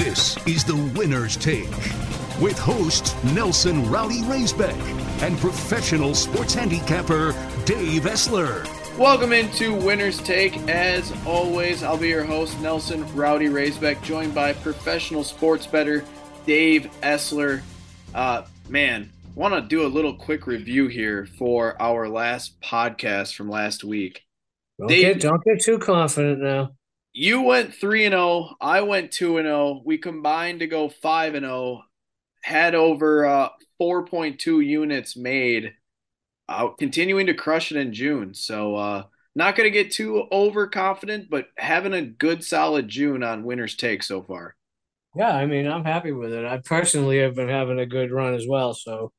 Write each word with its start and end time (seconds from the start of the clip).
This 0.00 0.38
is 0.46 0.64
the 0.64 0.76
winner's 0.98 1.36
take 1.36 1.68
with 2.40 2.58
host 2.58 3.14
Nelson 3.34 3.84
Rowdy 3.90 4.22
Raisbeck 4.22 4.74
and 5.20 5.36
professional 5.36 6.14
sports 6.14 6.54
handicapper 6.54 7.32
Dave 7.66 8.04
Essler. 8.04 8.66
Welcome 8.96 9.34
into 9.34 9.74
Winner's 9.74 10.16
Take. 10.22 10.56
As 10.68 11.12
always, 11.26 11.82
I'll 11.82 11.98
be 11.98 12.08
your 12.08 12.24
host, 12.24 12.58
Nelson 12.62 13.14
Rowdy 13.14 13.48
Raisbeck, 13.48 14.02
joined 14.02 14.34
by 14.34 14.54
professional 14.54 15.22
sports 15.22 15.66
better 15.66 16.02
Dave 16.46 16.90
Essler. 17.02 17.60
Uh, 18.14 18.44
man, 18.70 19.12
want 19.34 19.52
to 19.52 19.60
do 19.60 19.84
a 19.84 19.86
little 19.86 20.14
quick 20.14 20.46
review 20.46 20.88
here 20.88 21.28
for 21.38 21.76
our 21.78 22.08
last 22.08 22.58
podcast 22.62 23.34
from 23.34 23.50
last 23.50 23.84
week. 23.84 24.22
Don't, 24.78 24.88
Dave, 24.88 25.20
get, 25.20 25.20
don't 25.20 25.44
get 25.44 25.60
too 25.60 25.78
confident 25.78 26.40
now. 26.40 26.70
You 27.12 27.42
went 27.42 27.74
3 27.74 28.06
and 28.06 28.12
0, 28.12 28.54
I 28.60 28.82
went 28.82 29.10
2 29.10 29.38
and 29.38 29.46
0. 29.46 29.82
We 29.84 29.98
combined 29.98 30.60
to 30.60 30.66
go 30.66 30.88
5 30.88 31.34
and 31.34 31.44
0. 31.44 31.82
Had 32.42 32.74
over 32.74 33.26
uh, 33.26 33.48
4.2 33.80 34.64
units 34.64 35.16
made. 35.16 35.74
Uh, 36.48 36.68
continuing 36.78 37.26
to 37.26 37.34
crush 37.34 37.70
it 37.70 37.76
in 37.76 37.92
June. 37.92 38.34
So 38.34 38.74
uh, 38.74 39.04
not 39.34 39.54
going 39.54 39.66
to 39.66 39.70
get 39.70 39.92
too 39.92 40.26
overconfident, 40.32 41.30
but 41.30 41.48
having 41.56 41.92
a 41.92 42.02
good 42.02 42.44
solid 42.44 42.88
June 42.88 43.22
on 43.22 43.44
winner's 43.44 43.76
take 43.76 44.02
so 44.02 44.22
far. 44.22 44.56
Yeah, 45.16 45.30
I 45.34 45.46
mean, 45.46 45.66
I'm 45.66 45.84
happy 45.84 46.12
with 46.12 46.32
it. 46.32 46.44
I 46.44 46.58
personally 46.58 47.18
have 47.18 47.34
been 47.34 47.48
having 47.48 47.78
a 47.78 47.86
good 47.86 48.12
run 48.12 48.34
as 48.34 48.46
well. 48.48 48.74
So, 48.74 49.12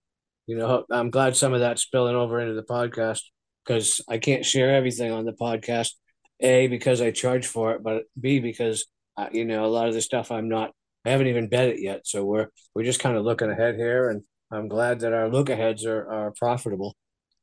you 0.47 0.57
know, 0.57 0.85
I'm 0.89 1.09
glad 1.09 1.35
some 1.35 1.53
of 1.53 1.59
that's 1.59 1.81
spilling 1.81 2.15
over 2.15 2.39
into 2.39 2.53
the 2.53 2.63
podcast 2.63 3.21
because 3.65 4.01
I 4.09 4.17
can't 4.17 4.45
share 4.45 4.73
everything 4.73 5.11
on 5.11 5.25
the 5.25 5.33
podcast. 5.33 5.91
A 6.41 6.67
because 6.67 7.01
I 7.01 7.11
charge 7.11 7.47
for 7.47 7.73
it, 7.73 7.83
but 7.83 8.03
B 8.19 8.39
because 8.39 8.85
uh, 9.17 9.27
you 9.31 9.45
know 9.45 9.65
a 9.65 9.67
lot 9.67 9.87
of 9.87 9.93
the 9.93 10.01
stuff 10.01 10.31
I'm 10.31 10.49
not 10.49 10.71
I 11.05 11.09
haven't 11.09 11.27
even 11.27 11.47
bet 11.47 11.69
it 11.69 11.81
yet. 11.81 12.05
So 12.05 12.23
we're 12.25 12.47
we're 12.75 12.83
just 12.83 12.99
kind 12.99 13.17
of 13.17 13.23
looking 13.23 13.49
ahead 13.49 13.75
here, 13.75 14.09
and 14.09 14.23
I'm 14.51 14.67
glad 14.67 14.99
that 14.99 15.13
our 15.13 15.29
look 15.29 15.49
aheads 15.49 15.85
are 15.85 16.07
are 16.09 16.33
profitable. 16.37 16.95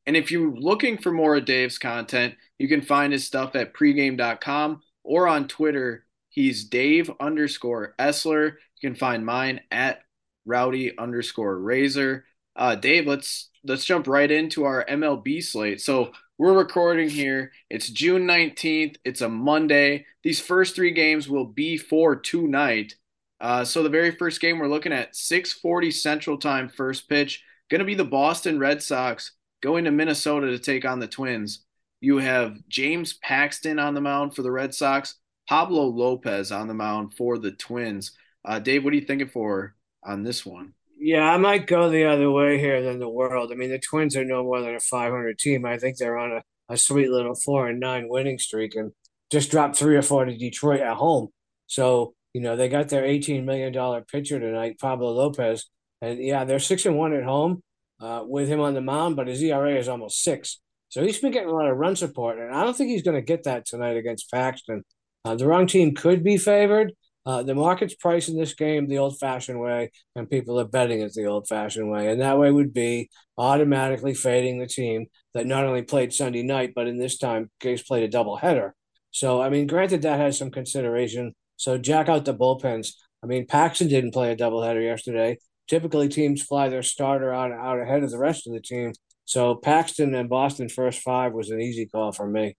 And 0.06 0.16
if 0.16 0.30
you're 0.30 0.54
looking 0.54 0.96
for 0.96 1.12
more 1.12 1.36
of 1.36 1.44
Dave's 1.44 1.78
content, 1.78 2.34
you 2.58 2.68
can 2.68 2.80
find 2.80 3.12
his 3.12 3.26
stuff 3.26 3.54
at 3.54 3.74
pregame.com 3.74 4.80
or 5.04 5.28
on 5.28 5.48
Twitter. 5.48 6.06
He's 6.30 6.64
Dave 6.64 7.10
underscore 7.20 7.94
Essler. 7.98 8.54
You 8.80 8.90
can 8.90 8.96
find 8.96 9.26
mine 9.26 9.60
at 9.70 10.00
Rowdy 10.46 10.96
underscore 10.96 11.58
Razor. 11.58 12.24
Uh, 12.56 12.74
Dave, 12.74 13.06
let's 13.06 13.50
let's 13.64 13.84
jump 13.84 14.06
right 14.06 14.30
into 14.30 14.64
our 14.64 14.84
MLB 14.84 15.42
slate. 15.42 15.80
So 15.80 16.12
we're 16.38 16.56
recording 16.56 17.10
here. 17.10 17.50
It's 17.68 17.90
June 17.90 18.22
19th. 18.22 18.96
It's 19.04 19.22
a 19.22 19.28
Monday. 19.28 20.06
These 20.22 20.40
first 20.40 20.76
three 20.76 20.92
games 20.92 21.28
will 21.28 21.44
be 21.44 21.76
for 21.76 22.14
tonight. 22.14 22.94
Uh, 23.40 23.64
so 23.64 23.82
the 23.82 23.88
very 23.88 24.12
first 24.12 24.40
game 24.40 24.58
we're 24.58 24.68
looking 24.68 24.92
at 24.92 25.16
6:40 25.16 25.90
Central 25.92 26.38
Time 26.38 26.68
first 26.68 27.08
pitch. 27.08 27.42
Going 27.70 27.80
to 27.80 27.84
be 27.84 27.96
the 27.96 28.04
Boston 28.04 28.58
Red 28.58 28.82
Sox 28.82 29.32
going 29.60 29.84
to 29.84 29.90
Minnesota 29.90 30.46
to 30.46 30.58
take 30.58 30.84
on 30.84 31.00
the 31.00 31.08
Twins. 31.08 31.64
You 32.00 32.18
have 32.18 32.56
James 32.68 33.14
Paxton 33.14 33.80
on 33.80 33.94
the 33.94 34.00
mound 34.00 34.36
for 34.36 34.42
the 34.42 34.52
Red 34.52 34.72
Sox, 34.72 35.16
Pablo 35.48 35.86
Lopez 35.86 36.52
on 36.52 36.68
the 36.68 36.74
mound 36.74 37.14
for 37.14 37.38
the 37.38 37.50
Twins. 37.50 38.12
Uh, 38.44 38.60
Dave, 38.60 38.84
what 38.84 38.92
are 38.92 38.96
you 38.96 39.04
thinking 39.04 39.28
for 39.28 39.74
on 40.04 40.22
this 40.22 40.46
one? 40.46 40.74
Yeah, 41.00 41.32
I 41.32 41.36
might 41.36 41.66
go 41.66 41.88
the 41.88 42.04
other 42.06 42.30
way 42.30 42.58
here 42.58 42.82
than 42.82 42.98
the 42.98 43.08
world. 43.08 43.52
I 43.52 43.54
mean, 43.54 43.70
the 43.70 43.78
Twins 43.78 44.16
are 44.16 44.24
no 44.24 44.42
more 44.42 44.60
than 44.60 44.74
a 44.74 44.80
500 44.80 45.38
team. 45.38 45.64
I 45.64 45.78
think 45.78 45.96
they're 45.96 46.18
on 46.18 46.32
a, 46.32 46.42
a 46.68 46.76
sweet 46.76 47.10
little 47.10 47.36
four 47.36 47.68
and 47.68 47.78
nine 47.78 48.08
winning 48.08 48.38
streak 48.38 48.74
and 48.74 48.92
just 49.30 49.50
dropped 49.50 49.76
three 49.76 49.96
or 49.96 50.02
four 50.02 50.24
to 50.24 50.36
Detroit 50.36 50.80
at 50.80 50.96
home. 50.96 51.28
So, 51.66 52.14
you 52.34 52.40
know, 52.40 52.56
they 52.56 52.68
got 52.68 52.88
their 52.88 53.04
$18 53.04 53.44
million 53.44 54.04
pitcher 54.04 54.40
tonight, 54.40 54.80
Pablo 54.80 55.12
Lopez. 55.12 55.66
And 56.02 56.18
yeah, 56.18 56.44
they're 56.44 56.58
six 56.58 56.84
and 56.84 56.96
one 56.96 57.12
at 57.12 57.24
home 57.24 57.62
uh, 58.00 58.24
with 58.26 58.48
him 58.48 58.60
on 58.60 58.74
the 58.74 58.80
mound, 58.80 59.14
but 59.14 59.28
his 59.28 59.42
ERA 59.42 59.76
is 59.76 59.88
almost 59.88 60.22
six. 60.22 60.58
So 60.88 61.02
he's 61.02 61.18
been 61.18 61.32
getting 61.32 61.50
a 61.50 61.54
lot 61.54 61.68
of 61.68 61.76
run 61.76 61.94
support. 61.94 62.38
And 62.38 62.52
I 62.52 62.64
don't 62.64 62.76
think 62.76 62.90
he's 62.90 63.02
going 63.02 63.16
to 63.16 63.22
get 63.22 63.44
that 63.44 63.66
tonight 63.66 63.96
against 63.96 64.30
Paxton. 64.32 64.84
Uh, 65.24 65.36
the 65.36 65.46
wrong 65.46 65.66
team 65.66 65.94
could 65.94 66.24
be 66.24 66.38
favored, 66.38 66.92
uh, 67.28 67.42
the 67.42 67.54
market's 67.54 67.94
pricing 67.94 68.38
this 68.38 68.54
game 68.54 68.86
the 68.86 68.96
old 68.96 69.18
fashioned 69.18 69.60
way, 69.60 69.90
and 70.16 70.30
people 70.30 70.58
are 70.58 70.64
betting 70.64 71.02
it 71.02 71.12
the 71.12 71.26
old 71.26 71.46
fashioned 71.46 71.90
way. 71.90 72.08
And 72.08 72.22
that 72.22 72.38
way 72.38 72.50
would 72.50 72.72
be 72.72 73.10
automatically 73.36 74.14
fading 74.14 74.58
the 74.58 74.66
team 74.66 75.08
that 75.34 75.46
not 75.46 75.66
only 75.66 75.82
played 75.82 76.14
Sunday 76.14 76.42
night, 76.42 76.72
but 76.74 76.86
in 76.86 76.96
this 76.96 77.18
time 77.18 77.50
case 77.60 77.82
played 77.82 78.02
a 78.02 78.08
double 78.08 78.38
header. 78.38 78.74
So, 79.10 79.42
I 79.42 79.50
mean, 79.50 79.66
granted, 79.66 80.00
that 80.02 80.18
has 80.18 80.38
some 80.38 80.50
consideration. 80.50 81.34
So, 81.56 81.76
jack 81.76 82.08
out 82.08 82.24
the 82.24 82.32
bullpens. 82.32 82.94
I 83.22 83.26
mean, 83.26 83.46
Paxton 83.46 83.88
didn't 83.88 84.14
play 84.14 84.32
a 84.32 84.36
doubleheader 84.36 84.82
yesterday. 84.82 85.36
Typically, 85.68 86.08
teams 86.08 86.42
fly 86.42 86.70
their 86.70 86.82
starter 86.82 87.34
out, 87.34 87.52
out 87.52 87.78
ahead 87.78 88.02
of 88.02 88.10
the 88.10 88.18
rest 88.18 88.46
of 88.46 88.54
the 88.54 88.60
team. 88.62 88.92
So, 89.26 89.54
Paxton 89.54 90.14
and 90.14 90.30
Boston 90.30 90.70
first 90.70 91.00
five 91.00 91.34
was 91.34 91.50
an 91.50 91.60
easy 91.60 91.84
call 91.84 92.10
for 92.10 92.26
me. 92.26 92.56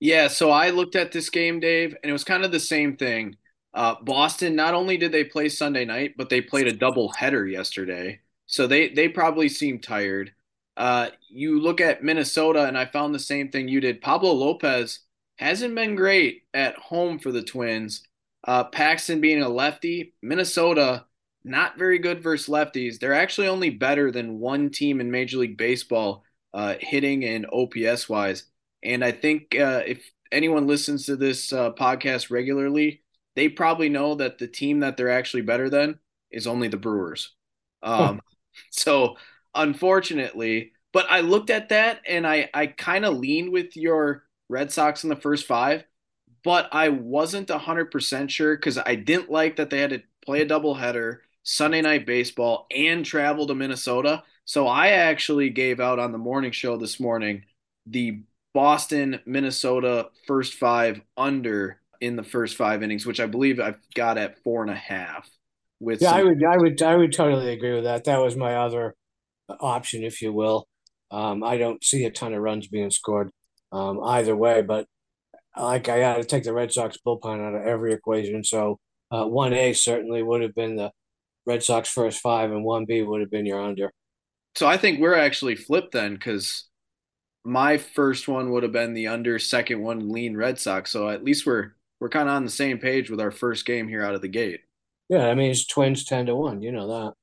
Yeah, 0.00 0.28
so 0.28 0.50
I 0.50 0.68
looked 0.68 0.96
at 0.96 1.12
this 1.12 1.30
game, 1.30 1.60
Dave, 1.60 1.96
and 2.02 2.10
it 2.10 2.12
was 2.12 2.24
kind 2.24 2.44
of 2.44 2.52
the 2.52 2.60
same 2.60 2.98
thing. 2.98 3.36
Uh, 3.74 3.96
Boston, 4.02 4.54
not 4.54 4.74
only 4.74 4.96
did 4.96 5.12
they 5.12 5.24
play 5.24 5.48
Sunday 5.48 5.84
night, 5.84 6.14
but 6.16 6.30
they 6.30 6.40
played 6.40 6.68
a 6.68 6.72
double 6.72 7.10
header 7.10 7.46
yesterday. 7.46 8.20
So 8.46 8.66
they, 8.66 8.88
they 8.88 9.08
probably 9.08 9.48
seem 9.48 9.80
tired. 9.80 10.32
Uh, 10.76 11.08
you 11.28 11.60
look 11.60 11.80
at 11.80 12.02
Minnesota, 12.02 12.66
and 12.66 12.78
I 12.78 12.86
found 12.86 13.14
the 13.14 13.18
same 13.18 13.50
thing 13.50 13.68
you 13.68 13.80
did. 13.80 14.00
Pablo 14.00 14.32
Lopez 14.32 15.00
hasn't 15.38 15.74
been 15.74 15.96
great 15.96 16.42
at 16.54 16.76
home 16.76 17.18
for 17.18 17.32
the 17.32 17.42
Twins. 17.42 18.02
Uh, 18.46 18.64
Paxton 18.64 19.20
being 19.20 19.42
a 19.42 19.48
lefty, 19.48 20.14
Minnesota 20.22 21.06
not 21.44 21.78
very 21.78 21.98
good 21.98 22.22
versus 22.22 22.48
lefties. 22.48 22.98
They're 22.98 23.12
actually 23.12 23.48
only 23.48 23.70
better 23.70 24.10
than 24.10 24.40
one 24.40 24.70
team 24.70 25.00
in 25.00 25.10
Major 25.10 25.38
League 25.38 25.58
Baseball 25.58 26.24
uh, 26.54 26.74
hitting 26.80 27.24
and 27.24 27.46
OPS 27.52 28.08
wise. 28.08 28.44
And 28.82 29.04
I 29.04 29.12
think 29.12 29.54
uh, 29.54 29.82
if 29.86 30.10
anyone 30.32 30.66
listens 30.66 31.06
to 31.06 31.16
this 31.16 31.52
uh, 31.52 31.72
podcast 31.72 32.30
regularly, 32.30 33.02
they 33.36 33.48
probably 33.48 33.88
know 33.88 34.14
that 34.16 34.38
the 34.38 34.46
team 34.46 34.80
that 34.80 34.96
they're 34.96 35.10
actually 35.10 35.42
better 35.42 35.68
than 35.68 35.98
is 36.30 36.46
only 36.46 36.68
the 36.68 36.76
Brewers. 36.76 37.32
Um, 37.82 38.20
so 38.70 39.16
unfortunately, 39.54 40.72
but 40.92 41.06
I 41.10 41.20
looked 41.20 41.50
at 41.50 41.70
that 41.70 42.00
and 42.06 42.26
I 42.26 42.48
I 42.54 42.66
kind 42.68 43.04
of 43.04 43.16
leaned 43.16 43.52
with 43.52 43.76
your 43.76 44.24
Red 44.48 44.70
Sox 44.72 45.04
in 45.04 45.10
the 45.10 45.16
first 45.16 45.46
five, 45.46 45.84
but 46.42 46.68
I 46.72 46.88
wasn't 46.90 47.50
hundred 47.50 47.90
percent 47.90 48.30
sure 48.30 48.56
because 48.56 48.78
I 48.78 48.94
didn't 48.94 49.30
like 49.30 49.56
that 49.56 49.70
they 49.70 49.80
had 49.80 49.90
to 49.90 50.02
play 50.24 50.42
a 50.42 50.46
doubleheader 50.46 51.18
Sunday 51.42 51.82
night 51.82 52.06
baseball 52.06 52.66
and 52.74 53.04
travel 53.04 53.46
to 53.46 53.54
Minnesota. 53.54 54.22
So 54.44 54.66
I 54.66 54.88
actually 54.88 55.50
gave 55.50 55.80
out 55.80 55.98
on 55.98 56.12
the 56.12 56.18
morning 56.18 56.52
show 56.52 56.76
this 56.76 57.00
morning 57.00 57.44
the 57.86 58.22
Boston 58.52 59.20
Minnesota 59.26 60.10
first 60.26 60.54
five 60.54 61.00
under 61.16 61.80
in 62.04 62.16
the 62.16 62.22
first 62.22 62.56
five 62.56 62.82
innings, 62.82 63.06
which 63.06 63.20
I 63.20 63.26
believe 63.26 63.58
I've 63.58 63.80
got 63.94 64.18
at 64.18 64.42
four 64.42 64.62
and 64.62 64.70
a 64.70 64.74
half. 64.74 65.28
With 65.80 66.00
yeah, 66.00 66.10
some- 66.10 66.18
I 66.18 66.22
would, 66.22 66.44
I 66.44 66.56
would, 66.56 66.82
I 66.82 66.96
would 66.96 67.12
totally 67.12 67.52
agree 67.52 67.74
with 67.74 67.84
that. 67.84 68.04
That 68.04 68.20
was 68.20 68.36
my 68.36 68.56
other 68.56 68.94
option, 69.60 70.04
if 70.04 70.22
you 70.22 70.32
will. 70.32 70.66
Um, 71.10 71.42
I 71.44 71.58
don't 71.58 71.82
see 71.84 72.04
a 72.04 72.10
ton 72.10 72.34
of 72.34 72.42
runs 72.42 72.66
being 72.68 72.90
scored 72.90 73.30
um, 73.72 74.00
either 74.02 74.34
way, 74.34 74.62
but 74.62 74.86
like 75.56 75.88
I 75.88 76.00
got 76.00 76.16
to 76.16 76.24
take 76.24 76.44
the 76.44 76.52
Red 76.52 76.72
Sox 76.72 76.98
bullpen 77.06 77.40
out 77.40 77.54
of 77.54 77.66
every 77.66 77.92
equation. 77.92 78.42
So 78.42 78.78
uh, 79.10 79.26
one 79.26 79.52
A 79.52 79.72
certainly 79.72 80.22
would 80.22 80.42
have 80.42 80.54
been 80.54 80.76
the 80.76 80.90
Red 81.46 81.62
Sox 81.62 81.88
first 81.88 82.20
five, 82.20 82.50
and 82.50 82.64
one 82.64 82.84
B 82.84 83.02
would 83.02 83.20
have 83.20 83.30
been 83.30 83.46
your 83.46 83.60
under. 83.60 83.92
So 84.56 84.66
I 84.66 84.76
think 84.76 84.98
we're 84.98 85.14
actually 85.14 85.56
flipped 85.56 85.92
then, 85.92 86.14
because 86.14 86.68
my 87.44 87.76
first 87.76 88.26
one 88.26 88.50
would 88.50 88.62
have 88.62 88.72
been 88.72 88.94
the 88.94 89.08
under, 89.08 89.38
second 89.38 89.82
one 89.82 90.08
lean 90.10 90.36
Red 90.36 90.58
Sox. 90.58 90.90
So 90.90 91.10
at 91.10 91.22
least 91.22 91.44
we're 91.44 91.72
we're 92.00 92.08
kind 92.08 92.28
of 92.28 92.34
on 92.34 92.44
the 92.44 92.50
same 92.50 92.78
page 92.78 93.10
with 93.10 93.20
our 93.20 93.30
first 93.30 93.66
game 93.66 93.88
here 93.88 94.04
out 94.04 94.14
of 94.14 94.22
the 94.22 94.28
gate. 94.28 94.60
Yeah, 95.08 95.26
I 95.26 95.34
mean 95.34 95.50
it's 95.50 95.66
Twins 95.66 96.04
ten 96.04 96.26
to 96.26 96.34
one. 96.34 96.62
You 96.62 96.72
know 96.72 97.14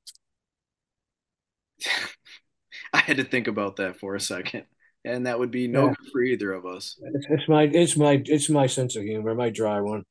that. 1.83 1.91
I 2.93 2.99
had 2.99 3.17
to 3.17 3.23
think 3.23 3.47
about 3.47 3.77
that 3.77 3.99
for 3.99 4.15
a 4.15 4.19
second, 4.19 4.65
and 5.05 5.25
that 5.25 5.39
would 5.39 5.51
be 5.51 5.67
no 5.67 5.87
yeah. 5.87 5.93
good 5.93 6.11
for 6.11 6.21
either 6.21 6.53
of 6.53 6.65
us. 6.65 6.99
It's 7.29 7.47
my 7.47 7.63
it's 7.63 7.97
my 7.97 8.21
it's 8.25 8.49
my 8.49 8.67
sense 8.67 8.95
of 8.95 9.03
humor, 9.03 9.33
my 9.33 9.49
dry 9.49 9.79
one. 9.81 10.03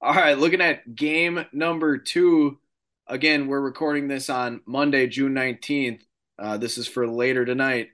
All 0.00 0.14
right, 0.14 0.38
looking 0.38 0.60
at 0.60 0.94
game 0.94 1.44
number 1.52 1.98
two. 1.98 2.58
Again, 3.06 3.46
we're 3.46 3.60
recording 3.60 4.08
this 4.08 4.30
on 4.30 4.60
Monday, 4.66 5.06
June 5.06 5.34
nineteenth. 5.34 6.02
Uh, 6.38 6.56
this 6.56 6.78
is 6.78 6.88
for 6.88 7.06
later 7.06 7.44
tonight. 7.44 7.90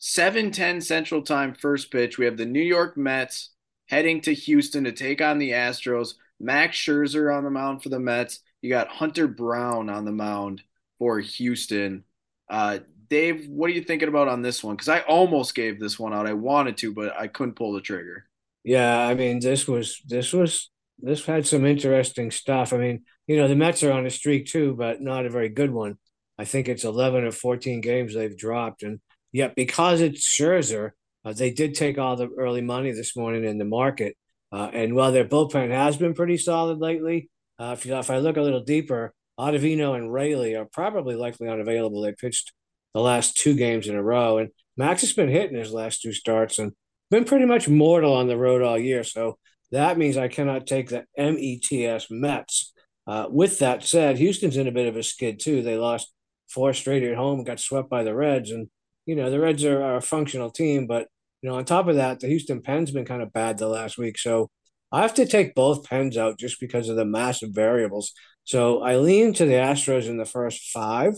7:10 0.00 0.82
Central 0.82 1.22
Time 1.22 1.54
first 1.54 1.90
pitch. 1.90 2.18
We 2.18 2.26
have 2.26 2.36
the 2.36 2.44
New 2.44 2.62
York 2.62 2.96
Mets 2.96 3.53
heading 3.88 4.20
to 4.22 4.34
Houston 4.34 4.84
to 4.84 4.92
take 4.92 5.20
on 5.20 5.38
the 5.38 5.50
Astros. 5.50 6.14
Max 6.40 6.76
Scherzer 6.76 7.34
on 7.34 7.44
the 7.44 7.50
mound 7.50 7.82
for 7.82 7.88
the 7.88 8.00
Mets. 8.00 8.40
You 8.60 8.70
got 8.70 8.88
Hunter 8.88 9.28
Brown 9.28 9.88
on 9.88 10.04
the 10.04 10.12
mound 10.12 10.62
for 10.98 11.20
Houston. 11.20 12.04
Uh, 12.48 12.78
Dave, 13.08 13.46
what 13.48 13.70
are 13.70 13.74
you 13.74 13.82
thinking 13.82 14.08
about 14.08 14.28
on 14.28 14.42
this 14.42 14.64
one? 14.64 14.74
Because 14.74 14.88
I 14.88 15.00
almost 15.00 15.54
gave 15.54 15.78
this 15.78 15.98
one 15.98 16.12
out. 16.12 16.26
I 16.26 16.32
wanted 16.32 16.76
to, 16.78 16.92
but 16.92 17.18
I 17.18 17.28
couldn't 17.28 17.54
pull 17.54 17.72
the 17.72 17.80
trigger. 17.80 18.24
Yeah, 18.64 18.98
I 18.98 19.14
mean, 19.14 19.40
this 19.40 19.68
was 19.68 20.00
this 20.06 20.32
was 20.32 20.70
this 20.98 21.24
had 21.24 21.46
some 21.46 21.66
interesting 21.66 22.30
stuff. 22.30 22.72
I 22.72 22.78
mean, 22.78 23.04
you 23.26 23.36
know, 23.36 23.48
the 23.48 23.56
Mets 23.56 23.82
are 23.82 23.92
on 23.92 24.06
a 24.06 24.10
streak 24.10 24.46
too, 24.46 24.74
but 24.74 25.00
not 25.00 25.26
a 25.26 25.30
very 25.30 25.50
good 25.50 25.70
one. 25.70 25.98
I 26.38 26.44
think 26.44 26.68
it's 26.68 26.84
11 26.84 27.24
or 27.24 27.32
14 27.32 27.80
games 27.80 28.14
they've 28.14 28.36
dropped. 28.36 28.82
And 28.82 29.00
yet, 29.32 29.54
because 29.54 30.00
it's 30.00 30.26
Scherzer, 30.26 30.92
uh, 31.24 31.32
they 31.32 31.50
did 31.50 31.74
take 31.74 31.98
all 31.98 32.16
the 32.16 32.28
early 32.38 32.60
money 32.60 32.92
this 32.92 33.16
morning 33.16 33.44
in 33.44 33.58
the 33.58 33.64
market. 33.64 34.16
Uh, 34.52 34.70
and 34.72 34.94
while 34.94 35.12
their 35.12 35.24
bullpen 35.24 35.70
has 35.70 35.96
been 35.96 36.14
pretty 36.14 36.36
solid 36.36 36.78
lately, 36.78 37.30
uh, 37.58 37.74
if, 37.76 37.86
you, 37.86 37.94
if 37.96 38.10
I 38.10 38.18
look 38.18 38.36
a 38.36 38.42
little 38.42 38.62
deeper, 38.62 39.14
Ottavino 39.38 39.96
and 39.96 40.12
Raley 40.12 40.54
are 40.54 40.66
probably 40.66 41.16
likely 41.16 41.48
unavailable. 41.48 42.02
They 42.02 42.12
pitched 42.12 42.52
the 42.92 43.00
last 43.00 43.36
two 43.36 43.54
games 43.54 43.88
in 43.88 43.96
a 43.96 44.02
row. 44.02 44.38
And 44.38 44.50
Max 44.76 45.00
has 45.00 45.12
been 45.12 45.28
hitting 45.28 45.56
his 45.56 45.72
last 45.72 46.02
two 46.02 46.12
starts 46.12 46.58
and 46.58 46.72
been 47.10 47.24
pretty 47.24 47.46
much 47.46 47.68
mortal 47.68 48.12
on 48.14 48.28
the 48.28 48.36
road 48.36 48.62
all 48.62 48.78
year. 48.78 49.02
So 49.02 49.38
that 49.72 49.98
means 49.98 50.16
I 50.16 50.28
cannot 50.28 50.66
take 50.66 50.88
the 50.88 51.04
METS 51.16 52.10
Mets. 52.10 52.72
Uh, 53.06 53.26
with 53.28 53.58
that 53.58 53.82
said, 53.82 54.18
Houston's 54.18 54.56
in 54.56 54.68
a 54.68 54.72
bit 54.72 54.86
of 54.86 54.96
a 54.96 55.02
skid 55.02 55.38
too. 55.40 55.62
They 55.62 55.76
lost 55.76 56.12
four 56.48 56.72
straight 56.72 57.02
at 57.02 57.16
home, 57.16 57.44
got 57.44 57.60
swept 57.60 57.90
by 57.90 58.02
the 58.02 58.14
Reds, 58.14 58.50
and 58.50 58.68
you 59.04 59.14
know 59.14 59.30
the 59.30 59.40
Reds 59.40 59.64
are, 59.64 59.82
are 59.82 59.96
a 59.96 60.02
functional 60.02 60.50
team. 60.50 60.86
But 60.86 61.08
you 61.44 61.50
know, 61.50 61.56
on 61.56 61.66
top 61.66 61.88
of 61.88 61.96
that, 61.96 62.20
the 62.20 62.26
Houston 62.26 62.62
Pens 62.62 62.90
been 62.90 63.04
kind 63.04 63.20
of 63.20 63.30
bad 63.30 63.58
the 63.58 63.68
last 63.68 63.98
week. 63.98 64.16
So 64.16 64.48
I 64.90 65.02
have 65.02 65.12
to 65.12 65.26
take 65.26 65.54
both 65.54 65.84
Pens 65.84 66.16
out 66.16 66.38
just 66.38 66.58
because 66.58 66.88
of 66.88 66.96
the 66.96 67.04
massive 67.04 67.50
variables. 67.50 68.14
So 68.44 68.82
I 68.82 68.96
lean 68.96 69.34
to 69.34 69.44
the 69.44 69.52
Astros 69.52 70.08
in 70.08 70.16
the 70.16 70.24
first 70.24 70.70
five, 70.70 71.12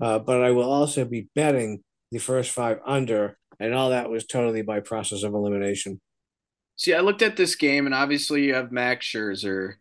uh, 0.00 0.20
but 0.20 0.40
I 0.40 0.52
will 0.52 0.70
also 0.70 1.04
be 1.04 1.26
betting 1.34 1.82
the 2.12 2.20
first 2.20 2.52
five 2.52 2.78
under, 2.86 3.36
and 3.58 3.74
all 3.74 3.90
that 3.90 4.08
was 4.08 4.24
totally 4.24 4.62
by 4.62 4.78
process 4.78 5.24
of 5.24 5.34
elimination. 5.34 6.00
See, 6.76 6.94
I 6.94 7.00
looked 7.00 7.22
at 7.22 7.36
this 7.36 7.56
game, 7.56 7.86
and 7.86 7.94
obviously 7.94 8.44
you 8.44 8.54
have 8.54 8.70
Max 8.70 9.04
Scherzer. 9.04 9.74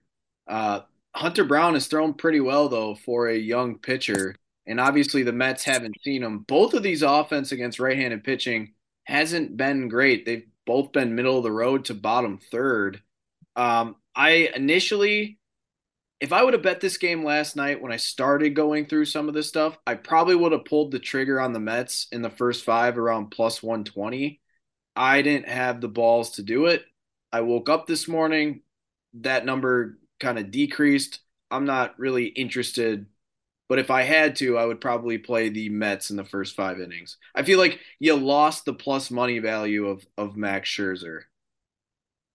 Uh, 0.48 0.80
Hunter 1.14 1.44
Brown 1.44 1.76
has 1.76 1.86
thrown 1.86 2.16
pretty 2.16 2.40
well 2.40 2.70
though 2.70 2.96
for 2.96 3.28
a 3.28 3.38
young 3.38 3.78
pitcher, 3.78 4.36
and 4.66 4.80
obviously 4.80 5.22
the 5.22 5.32
Mets 5.32 5.64
haven't 5.64 6.02
seen 6.02 6.24
him. 6.24 6.40
Both 6.40 6.74
of 6.74 6.82
these 6.82 7.04
offense 7.04 7.52
against 7.52 7.80
right-handed 7.80 8.24
pitching 8.24 8.74
hasn't 9.12 9.58
been 9.58 9.90
great. 9.90 10.26
They've 10.26 10.48
both 10.66 10.94
been 10.94 11.16
middle 11.16 11.38
of 11.38 11.44
the 11.44 11.52
road 11.52 11.86
to 11.86 11.94
bottom 11.94 12.40
third. 12.52 13.02
Um, 13.58 13.98
I 14.16 14.50
initially, 14.56 15.38
if 16.22 16.32
I 16.32 16.44
would 16.44 16.54
have 16.54 16.64
bet 16.64 16.80
this 16.80 16.98
game 16.98 17.26
last 17.26 17.58
night 17.58 17.82
when 17.82 17.92
I 17.92 17.98
started 17.98 18.56
going 18.56 18.86
through 18.86 19.06
some 19.06 19.28
of 19.28 19.34
this 19.34 19.50
stuff, 19.50 19.78
I 19.86 19.96
probably 19.96 20.36
would 20.36 20.54
have 20.54 20.64
pulled 20.64 20.92
the 20.92 21.00
trigger 21.00 21.42
on 21.42 21.52
the 21.52 21.60
Mets 21.60 22.08
in 22.14 22.22
the 22.22 22.30
first 22.30 22.64
five 22.64 22.98
around 22.98 23.32
plus 23.32 23.62
120. 23.62 24.40
I 24.96 25.22
didn't 25.22 25.50
have 25.50 25.82
the 25.82 25.90
balls 25.90 26.32
to 26.32 26.44
do 26.44 26.68
it. 26.68 26.84
I 27.34 27.42
woke 27.42 27.70
up 27.70 27.88
this 27.88 28.08
morning, 28.08 28.62
that 29.16 29.46
number 29.46 30.00
kind 30.22 30.40
of 30.40 30.52
decreased. 30.52 31.20
I'm 31.50 31.66
not 31.66 32.00
really 32.00 32.28
interested, 32.28 33.08
but 33.72 33.80
if 33.80 33.90
I 33.90 34.02
had 34.02 34.36
to, 34.36 34.58
I 34.58 34.66
would 34.66 34.82
probably 34.82 35.18
play 35.18 35.48
the 35.48 35.70
Mets 35.70 36.10
in 36.10 36.18
the 36.18 36.26
first 36.26 36.58
five 36.58 36.82
innings. 36.82 37.16
I 37.34 37.44
feel 37.44 37.58
like 37.58 37.80
you 38.00 38.18
lost 38.18 38.66
the 38.66 38.74
plus 38.74 39.10
money 39.10 39.40
value 39.40 39.88
of 39.88 40.06
of 40.18 40.36
Max 40.36 40.70
Scherzer. 40.70 41.22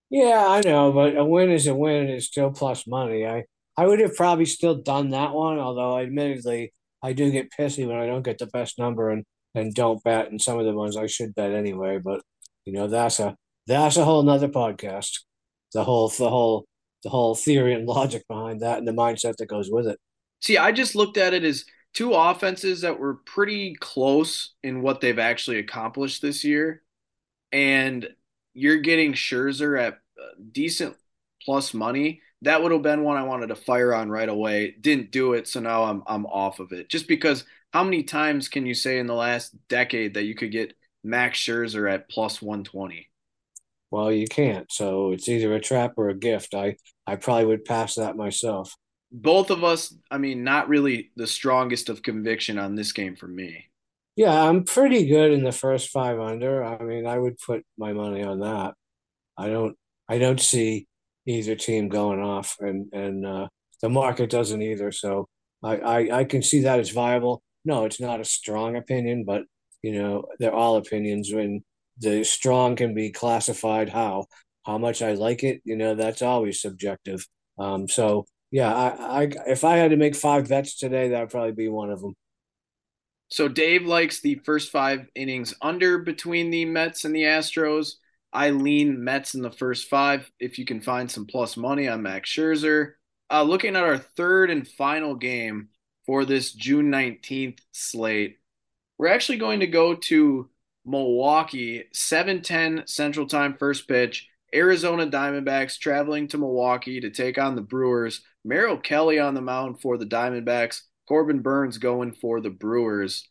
Yeah, 0.09 0.47
I 0.49 0.63
know, 0.63 0.93
but 0.93 1.15
a 1.15 1.23
win 1.27 1.51
is 1.51 1.67
a 1.67 1.75
win. 1.75 2.05
and 2.05 2.11
It's 2.11 2.25
still 2.25 2.51
plus 2.53 2.87
money. 2.87 3.27
I 3.27 3.45
I 3.77 3.87
would 3.87 4.01
have 4.01 4.17
probably 4.17 4.47
still 4.47 4.77
done 4.77 5.11
that 5.11 5.35
one, 5.35 5.59
although 5.59 5.99
admittedly 5.99 6.73
I 7.03 7.13
do 7.13 7.31
get 7.31 7.51
pissy 7.53 7.87
when 7.87 7.99
I 7.99 8.07
don't 8.07 8.23
get 8.23 8.39
the 8.39 8.47
best 8.47 8.79
number 8.79 9.11
and 9.11 9.27
and 9.55 9.75
don't 9.75 10.03
bet, 10.05 10.31
and 10.31 10.41
some 10.41 10.59
of 10.59 10.65
the 10.65 10.73
ones 10.73 10.97
I 10.97 11.07
should 11.07 11.35
bet 11.35 11.53
anyway. 11.53 11.99
But 11.99 12.23
you 12.65 12.73
know 12.73 12.87
that's 12.89 13.21
a 13.21 13.37
that's 13.67 13.99
a 13.99 14.07
whole 14.07 14.23
nother 14.23 14.49
podcast. 14.49 15.19
The 15.75 15.85
whole 15.85 16.09
the 16.09 16.31
whole 16.31 16.65
the 17.05 17.11
whole 17.11 17.35
theory 17.35 17.75
and 17.75 17.87
logic 17.87 18.25
behind 18.27 18.63
that 18.63 18.79
and 18.79 18.89
the 18.89 18.93
mindset 18.93 19.37
that 19.37 19.49
goes 19.51 19.69
with 19.71 19.87
it. 19.87 19.99
See, 20.41 20.59
I 20.59 20.73
just 20.73 20.95
looked 20.95 21.17
at 21.17 21.35
it 21.35 21.45
as 21.45 21.65
two 21.95 22.13
offenses 22.13 22.83
that 22.83 22.99
were 22.99 23.15
pretty 23.15 23.75
close 23.75 24.55
in 24.63 24.83
what 24.83 25.01
they've 25.01 25.19
actually 25.19 25.59
accomplished 25.59 26.21
this 26.21 26.45
year. 26.45 26.83
And 27.53 28.09
you're 28.55 28.79
getting 28.79 29.13
Scherzer 29.15 29.81
at 29.81 29.95
uh, 29.95 30.35
decent 30.53 30.97
plus 31.43 31.73
money. 31.73 32.21
That 32.43 32.63
would 32.63 32.73
have 32.73 32.83
been 32.83 33.03
one 33.03 33.17
I 33.17 33.23
wanted 33.23 33.49
to 33.49 33.57
fire 33.57 33.95
on 33.95 34.11
right 34.11 34.29
away. 34.29 34.75
Didn't 34.81 35.11
do 35.11 35.33
it, 35.33 35.49
so 35.49 35.61
now 35.61 35.85
I'm 35.85 36.03
I'm 36.07 36.27
off 36.27 36.61
of 36.61 36.73
it. 36.73 36.89
Just 36.91 37.09
because 37.09 37.45
how 37.73 37.83
many 37.83 38.03
times 38.03 38.49
can 38.49 38.67
you 38.67 38.75
say 38.75 38.99
in 38.99 39.07
the 39.07 39.15
last 39.15 39.55
decade 39.69 40.15
that 40.15 40.25
you 40.25 40.35
could 40.35 40.53
get 40.53 40.75
Max 41.03 41.39
Scherzer 41.39 41.91
at 41.91 42.11
plus 42.11 42.43
120? 42.43 43.09
Well, 43.91 44.13
you 44.13 44.27
can't. 44.27 44.71
So 44.71 45.13
it's 45.13 45.29
either 45.29 45.55
a 45.55 45.61
trap 45.61 45.95
or 45.97 46.09
a 46.09 46.15
gift. 46.15 46.55
I 46.55 46.77
I 47.07 47.17
probably 47.17 47.47
would 47.47 47.65
pass 47.65 47.95
that 47.95 48.17
myself. 48.17 48.75
Both 49.19 49.51
of 49.51 49.65
us, 49.65 49.95
I 50.11 50.19
mean, 50.19 50.45
not 50.45 50.69
really 50.69 51.11
the 51.17 51.27
strongest 51.27 51.89
of 51.89 52.03
conviction 52.03 52.59
on 52.59 52.75
this 52.75 52.93
game 52.93 53.17
for 53.17 53.27
me. 53.27 53.65
Yeah, 54.15 54.43
I'm 54.43 54.65
pretty 54.65 55.07
good 55.07 55.33
in 55.33 55.43
the 55.43 55.53
first 55.53 55.89
five 55.89 56.21
under. 56.21 56.63
I 56.63 56.83
mean, 56.83 57.07
I 57.07 57.19
would 57.19 57.39
put 57.39 57.65
my 57.79 57.93
money 57.95 58.23
on 58.23 58.41
that. 58.41 58.75
I 59.39 59.49
don't 59.49 59.77
I 60.09 60.19
don't 60.19 60.41
see 60.41 60.87
either 61.27 61.55
team 61.55 61.89
going 61.89 62.21
off 62.21 62.57
and 62.61 62.93
and 62.93 63.27
uh, 63.27 63.49
the 63.81 63.89
market 63.89 64.31
doesn't 64.31 64.63
either. 64.63 64.93
So 64.93 65.29
I, 65.63 65.77
I 65.79 66.19
I 66.19 66.25
can 66.25 66.43
see 66.43 66.61
that 66.63 66.81
as 66.81 66.91
viable. 66.91 67.43
No, 67.65 67.85
it's 67.87 68.01
not 68.01 68.21
a 68.21 68.25
strong 68.25 68.77
opinion, 68.77 69.25
but 69.25 69.45
you 69.83 69.93
know, 69.93 70.27
they're 70.39 70.55
all 70.55 70.77
opinions 70.77 71.33
when 71.33 71.63
the 71.99 72.23
strong 72.25 72.77
can 72.77 72.95
be 72.95 73.11
classified 73.11 73.89
how 73.89 74.27
how 74.67 74.79
much 74.79 75.01
I 75.01 75.13
like 75.13 75.45
it, 75.45 75.63
you 75.65 75.77
know, 75.77 75.95
that's 75.95 76.23
always 76.23 76.61
subjective. 76.61 77.27
Um, 77.59 77.89
so 77.89 78.27
yeah, 78.51 78.73
I, 78.73 79.23
I 79.23 79.31
if 79.47 79.65
I 79.65 79.77
had 79.77 79.91
to 79.91 79.97
make 79.97 80.15
five 80.15 80.49
bets 80.49 80.77
today, 80.77 81.09
that 81.09 81.21
would 81.21 81.31
probably 81.31 81.53
be 81.53 81.69
one 81.69 81.91
of 81.91 82.01
them. 82.01 82.15
So 83.29 83.49
Dave 83.49 83.85
likes 83.85 84.21
the 84.21 84.37
first 84.45 84.71
five 84.71 85.07
innings 85.15 85.55
under 85.61 85.99
between 85.99 86.51
the 86.51 86.65
Mets 86.65 87.05
and 87.05 87.15
the 87.15 87.25
Astros. 87.25 87.95
I 88.33 88.51
lean 88.51 89.03
Mets 89.03 89.35
in 89.35 89.43
the 89.43 89.51
first 89.51 89.89
five. 89.89 90.31
If 90.39 90.59
you 90.59 90.65
can 90.65 90.81
find 90.81 91.11
some 91.11 91.27
plus 91.27 91.57
money 91.57 91.89
on 91.89 92.03
Max 92.03 92.31
Scherzer. 92.31 92.93
Uh, 93.31 93.43
looking 93.43 93.75
at 93.75 93.83
our 93.83 93.99
third 93.99 94.51
and 94.51 94.69
final 94.69 95.17
game 95.17 95.69
for 96.05 96.25
this 96.25 96.53
June 96.53 96.93
19th 96.93 97.59
slate, 97.73 98.39
we're 98.99 99.09
actually 99.09 99.39
going 99.39 99.61
to 99.61 99.67
go 99.67 99.95
to 99.95 100.49
Milwaukee, 100.85 101.85
7:10 101.93 102.89
Central 102.89 103.27
Time 103.27 103.57
first 103.59 103.89
pitch. 103.89 104.29
Arizona 104.55 105.07
Diamondbacks 105.07 105.79
traveling 105.79 106.29
to 106.29 106.39
Milwaukee 106.39 107.01
to 107.01 107.11
take 107.11 107.37
on 107.37 107.57
the 107.57 107.63
Brewers. 107.63 108.23
Merrill 108.47 108.79
Kelly 108.79 109.19
on 109.19 109.35
the 109.35 109.41
mound 109.41 109.81
for 109.81 109.99
the 109.99 110.07
Diamondbacks. 110.07 110.83
Corbin 111.09 111.41
Burnes 111.41 111.79
going 111.79 112.13
for 112.13 112.41
the 112.41 112.51
Brewers. 112.51 113.29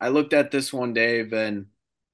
I 0.00 0.08
looked 0.08 0.32
at 0.32 0.50
this 0.50 0.72
one, 0.72 0.92
Dave, 0.92 1.32
and 1.32 1.66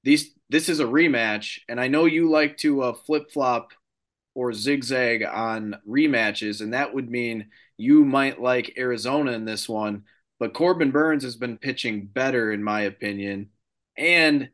these 0.03 0.31
this 0.49 0.69
is 0.69 0.79
a 0.79 0.85
rematch, 0.85 1.59
and 1.67 1.79
I 1.79 1.87
know 1.89 2.05
you 2.05 2.29
like 2.29 2.57
to 2.59 2.81
uh, 2.81 2.93
flip 2.93 3.31
flop 3.31 3.71
or 4.33 4.53
zigzag 4.53 5.23
on 5.23 5.75
rematches, 5.87 6.61
and 6.61 6.73
that 6.73 6.93
would 6.93 7.09
mean 7.09 7.49
you 7.75 8.05
might 8.05 8.41
like 8.41 8.77
Arizona 8.77 9.33
in 9.33 9.45
this 9.45 9.67
one. 9.67 10.03
But 10.39 10.53
Corbin 10.53 10.91
Burnes 10.91 11.23
has 11.23 11.35
been 11.35 11.57
pitching 11.57 12.05
better, 12.05 12.53
in 12.53 12.63
my 12.63 12.81
opinion, 12.81 13.49
and 13.97 14.49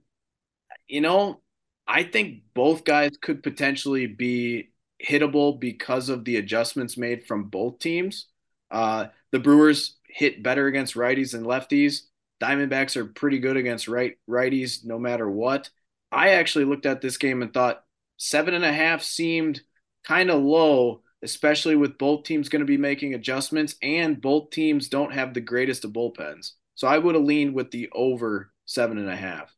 you 0.88 1.02
know, 1.02 1.42
I 1.88 2.04
think 2.04 2.44
both 2.54 2.84
guys 2.84 3.12
could 3.22 3.44
potentially 3.44 4.08
be 4.08 4.73
hittable 5.06 5.60
because 5.60 6.10
of 6.10 6.26
the 6.26 6.38
adjustments 6.38 6.98
made 6.98 7.26
from 7.26 7.46
both 7.46 7.80
teams. 7.80 8.28
Uh, 8.72 9.08
the 9.32 9.40
Brewers 9.40 9.98
hit 10.08 10.44
better 10.44 10.68
against 10.68 10.96
righties 10.96 11.32
than 11.32 11.44
lefties. 11.44 12.02
Diamondbacks 12.42 12.96
are 12.96 13.06
pretty 13.06 13.40
good 13.40 13.58
against 13.58 13.88
right 13.88 14.18
righties 14.30 14.86
no 14.86 15.00
matter 15.00 15.30
what. 15.30 15.70
I 16.12 16.30
actually 16.30 16.66
looked 16.66 16.86
at 16.86 17.02
this 17.02 17.18
game 17.18 17.42
and 17.42 17.54
thought 17.54 17.84
seven 18.18 18.54
and 18.54 18.66
a 18.66 18.74
half 18.74 19.02
seemed 19.02 19.62
kind 20.04 20.30
of 20.30 20.42
low, 20.44 21.02
especially 21.24 21.76
with 21.76 21.98
both 21.98 22.24
teams 22.24 22.50
going 22.50 22.60
to 22.60 22.66
be 22.66 22.78
making 22.78 23.14
adjustments 23.14 23.76
and 23.82 24.22
both 24.22 24.52
teams 24.52 24.90
don't 24.90 25.14
have 25.14 25.34
the 25.34 25.42
greatest 25.42 25.86
of 25.86 25.92
bullpens. 25.92 26.52
So 26.76 26.88
I 26.88 26.98
would 26.98 27.16
have 27.16 27.24
leaned 27.24 27.54
with 27.54 27.72
the 27.72 27.90
over 27.94 28.52
seven 28.66 28.98
and 28.98 29.10
a 29.10 29.16
half. 29.16 29.54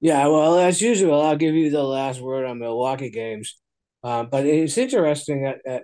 Yeah, 0.00 0.26
well, 0.26 0.58
as 0.58 0.80
usual, 0.80 1.22
I'll 1.22 1.36
give 1.36 1.54
you 1.54 1.70
the 1.70 1.82
last 1.82 2.20
word 2.20 2.44
on 2.44 2.58
Milwaukee 2.58 3.10
games. 3.10 3.56
Um, 4.06 4.28
but 4.30 4.46
it's 4.46 4.78
interesting 4.78 5.42
that 5.42 5.58
at, 5.66 5.82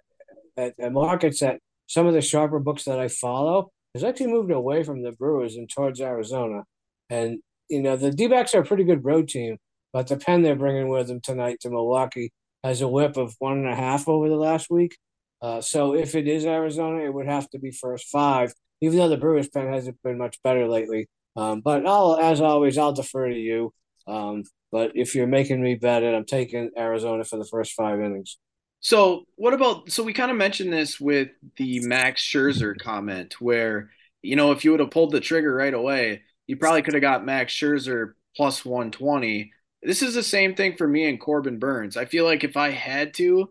at, 0.56 0.74
at 0.78 0.92
markets 0.92 1.40
that 1.40 1.58
some 1.88 2.06
of 2.06 2.14
the 2.14 2.20
sharper 2.20 2.60
books 2.60 2.84
that 2.84 3.00
I 3.00 3.08
follow 3.08 3.72
has 3.94 4.04
actually 4.04 4.28
moved 4.28 4.52
away 4.52 4.84
from 4.84 5.02
the 5.02 5.10
Brewers 5.10 5.56
and 5.56 5.68
towards 5.68 6.00
Arizona. 6.00 6.62
And, 7.10 7.40
you 7.68 7.82
know, 7.82 7.96
the 7.96 8.12
D 8.12 8.28
backs 8.28 8.54
are 8.54 8.60
a 8.60 8.64
pretty 8.64 8.84
good 8.84 9.04
road 9.04 9.26
team, 9.28 9.58
but 9.92 10.06
the 10.06 10.16
pen 10.16 10.42
they're 10.42 10.54
bringing 10.54 10.88
with 10.88 11.08
them 11.08 11.20
tonight 11.20 11.58
to 11.62 11.70
Milwaukee 11.70 12.30
has 12.62 12.80
a 12.80 12.86
whip 12.86 13.16
of 13.16 13.34
one 13.40 13.58
and 13.58 13.68
a 13.68 13.74
half 13.74 14.08
over 14.08 14.28
the 14.28 14.36
last 14.36 14.70
week. 14.70 14.96
Uh, 15.42 15.60
so 15.60 15.92
if 15.92 16.14
it 16.14 16.28
is 16.28 16.46
Arizona, 16.46 17.04
it 17.04 17.12
would 17.12 17.26
have 17.26 17.50
to 17.50 17.58
be 17.58 17.72
first 17.72 18.06
five, 18.06 18.52
even 18.80 18.98
though 18.98 19.08
the 19.08 19.16
Brewers 19.16 19.48
pen 19.48 19.72
hasn't 19.72 20.00
been 20.04 20.16
much 20.16 20.40
better 20.44 20.68
lately. 20.68 21.08
Um, 21.34 21.60
but 21.60 21.84
I'll, 21.84 22.16
as 22.20 22.40
always, 22.40 22.78
I'll 22.78 22.92
defer 22.92 23.28
to 23.28 23.36
you. 23.36 23.72
Um, 24.06 24.44
but 24.70 24.92
if 24.94 25.14
you're 25.14 25.26
making 25.26 25.62
me 25.62 25.74
bet 25.74 26.02
it, 26.02 26.14
I'm 26.14 26.24
taking 26.24 26.70
Arizona 26.76 27.24
for 27.24 27.38
the 27.38 27.44
first 27.44 27.72
five 27.72 28.00
innings. 28.00 28.38
So 28.80 29.24
what 29.36 29.54
about 29.54 29.90
so 29.92 30.02
we 30.02 30.12
kind 30.12 30.30
of 30.30 30.36
mentioned 30.36 30.72
this 30.72 30.98
with 31.00 31.28
the 31.56 31.80
Max 31.80 32.22
Scherzer 32.22 32.76
comment 32.76 33.40
where 33.40 33.90
you 34.22 34.34
know 34.34 34.50
if 34.50 34.64
you 34.64 34.72
would 34.72 34.80
have 34.80 34.90
pulled 34.90 35.12
the 35.12 35.20
trigger 35.20 35.54
right 35.54 35.72
away, 35.72 36.22
you 36.46 36.56
probably 36.56 36.82
could 36.82 36.94
have 36.94 37.00
got 37.00 37.24
Max 37.24 37.52
Scherzer 37.52 38.14
plus 38.36 38.64
120. 38.64 39.52
This 39.82 40.02
is 40.02 40.14
the 40.14 40.22
same 40.22 40.54
thing 40.54 40.76
for 40.76 40.88
me 40.88 41.08
and 41.08 41.20
Corbin 41.20 41.58
Burnes. 41.58 41.96
I 41.96 42.06
feel 42.06 42.24
like 42.24 42.42
if 42.42 42.56
I 42.56 42.70
had 42.70 43.14
to, 43.14 43.50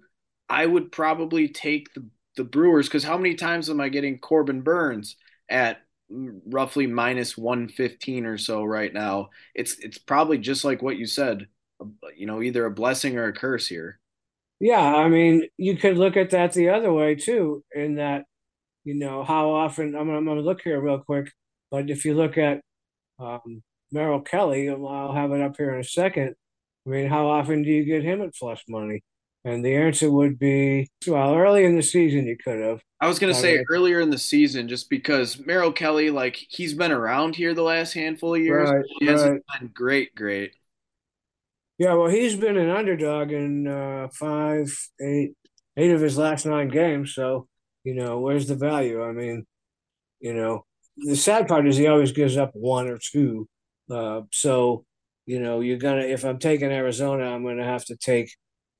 I 0.50 0.66
would 0.66 0.92
probably 0.92 1.48
take 1.48 1.94
the 1.94 2.06
the 2.36 2.44
Brewers 2.44 2.88
because 2.88 3.04
how 3.04 3.18
many 3.18 3.36
times 3.36 3.70
am 3.70 3.82
I 3.82 3.90
getting 3.90 4.20
Corbin 4.20 4.62
Burnes 4.62 5.16
at 5.50 5.82
roughly 6.12 6.88
minus 6.88 7.38
115 7.38 8.26
or 8.26 8.38
so 8.38 8.64
right 8.64 8.94
now? 8.94 9.30
It's 9.56 9.78
it's 9.80 9.98
probably 9.98 10.38
just 10.38 10.64
like 10.64 10.82
what 10.82 10.98
you 10.98 11.06
said, 11.06 11.48
you 12.16 12.26
know, 12.26 12.42
either 12.42 12.66
a 12.66 12.72
blessing 12.72 13.18
or 13.18 13.26
a 13.26 13.34
curse 13.34 13.68
here. 13.68 14.00
Yeah, 14.60 14.96
I 14.96 15.10
mean, 15.10 15.48
you 15.58 15.76
could 15.76 15.98
look 15.98 16.16
at 16.18 16.30
that 16.32 16.54
the 16.54 16.70
other 16.70 16.94
way 16.94 17.16
too, 17.16 17.64
in 17.74 17.96
that, 17.96 18.26
you 18.84 18.94
know, 18.94 19.24
how 19.24 19.50
often 19.52 19.96
I'm, 19.96 20.10
I'm 20.10 20.26
going 20.26 20.38
to 20.38 20.44
look 20.44 20.62
here 20.62 20.80
real 20.80 21.00
quick, 21.00 21.32
but 21.72 21.90
if 21.90 22.06
you 22.06 22.14
look 22.14 22.38
at 22.38 22.62
um, 23.18 23.64
Merrill 23.92 24.22
Kelly, 24.22 24.70
I'll 24.70 25.14
have 25.14 25.32
it 25.32 25.42
up 25.42 25.58
here 25.58 25.74
in 25.74 25.80
a 25.80 25.84
second. 25.84 26.36
I 26.86 26.90
mean, 26.90 27.10
how 27.10 27.28
often 27.28 27.64
do 27.64 27.70
you 27.70 27.84
get 27.86 28.04
him 28.04 28.22
at 28.22 28.36
flush 28.36 28.64
money? 28.70 29.04
And 29.44 29.66
the 29.66 29.76
answer 29.76 30.12
would 30.12 30.38
be, 30.38 30.88
well, 31.08 31.36
early 31.36 31.66
in 31.66 31.76
the 31.76 31.82
season 31.82 32.28
you 32.28 32.38
could 32.38 32.62
have. 32.62 32.82
I 33.00 33.08
was 33.08 33.18
going 33.18 33.34
to 33.34 33.40
say 33.40 33.64
earlier 33.70 34.00
in 34.00 34.12
the 34.12 34.18
season, 34.18 34.68
just 34.68 34.88
because 34.88 35.40
Merrill 35.40 35.72
Kelly, 35.72 36.12
like 36.12 36.36
he's 36.50 36.76
been 36.76 36.92
around 36.92 37.36
here 37.36 37.56
the 37.56 37.64
last 37.64 37.94
handful 37.94 38.36
of 38.36 38.42
years. 38.42 38.70
Right, 38.70 38.86
he 39.00 39.08
hasn't 39.08 39.44
right. 39.50 39.60
been 39.60 39.72
great, 39.74 40.14
great. 40.14 40.54
Yeah, 41.80 41.96
well, 41.96 42.10
he's 42.10 42.36
been 42.36 42.58
an 42.58 42.70
underdog 42.70 43.32
in 43.32 43.66
uh, 43.66 44.10
five, 44.14 44.72
eight, 45.02 45.32
eight 45.78 45.90
of 45.90 46.02
his 46.02 46.16
last 46.16 46.46
nine 46.46 46.68
games. 46.68 47.16
So, 47.16 47.48
you 47.84 47.96
know, 47.96 48.20
where's 48.20 48.48
the 48.48 48.56
value? 48.56 49.04
I 49.04 49.12
mean, 49.12 49.48
you 50.20 50.36
know, 50.36 50.66
the 50.98 51.16
sad 51.16 51.48
part 51.48 51.66
is 51.66 51.78
he 51.78 51.88
always 51.88 52.12
gives 52.12 52.38
up 52.38 52.52
one 52.54 52.88
or 52.88 53.00
two. 53.00 53.50
Uh, 53.90 54.22
so, 54.32 54.86
you 55.26 55.40
know, 55.40 55.62
you're 55.62 55.80
gonna 55.80 56.02
if 56.02 56.24
I'm 56.24 56.38
taking 56.38 56.72
Arizona, 56.72 57.24
I'm 57.24 57.44
gonna 57.44 57.66
have 57.66 57.86
to 57.86 57.96
take. 57.96 58.30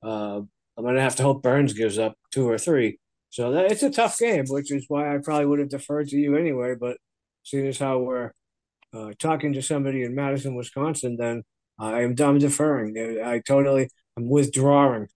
Uh, 0.02 0.40
I'm 0.76 0.84
gonna 0.84 1.00
have 1.00 1.16
to 1.16 1.22
hope 1.22 1.42
Burnes 1.42 1.74
gives 1.74 1.98
up 1.98 2.16
two 2.30 2.48
or 2.48 2.58
three. 2.58 2.98
So 3.30 3.52
that, 3.52 3.70
it's 3.70 3.82
a 3.82 3.90
tough 3.90 4.18
game, 4.18 4.44
which 4.48 4.72
is 4.72 4.86
why 4.88 5.14
I 5.14 5.18
probably 5.18 5.46
would 5.46 5.58
have 5.58 5.68
deferred 5.70 6.08
to 6.08 6.16
you 6.16 6.36
anyway. 6.36 6.74
But 6.78 6.98
seeing 7.44 7.66
as 7.66 7.78
how 7.78 7.98
we're 7.98 8.32
uh, 8.92 9.12
talking 9.18 9.54
to 9.54 9.62
somebody 9.62 10.02
in 10.02 10.14
Madison, 10.14 10.54
Wisconsin, 10.54 11.16
then 11.16 11.42
I'm 11.78 12.14
I'm 12.20 12.38
deferring. 12.38 13.20
I 13.24 13.40
totally 13.46 13.88
I'm 14.16 14.28
withdrawing. 14.28 15.08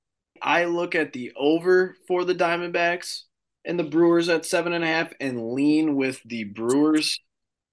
I 0.43 0.65
look 0.65 0.95
at 0.95 1.13
the 1.13 1.33
over 1.37 1.97
for 2.07 2.25
the 2.25 2.35
Diamondbacks 2.35 3.23
and 3.65 3.79
the 3.79 3.85
Brewers 3.85 4.29
at 4.29 4.47
seven 4.47 4.73
and 4.73 4.85
a 4.85 4.87
half 4.87 5.13
and 5.21 5.53
lean 5.53 5.97
with 5.97 6.21
the 6.25 6.45
Brewers 6.45 7.21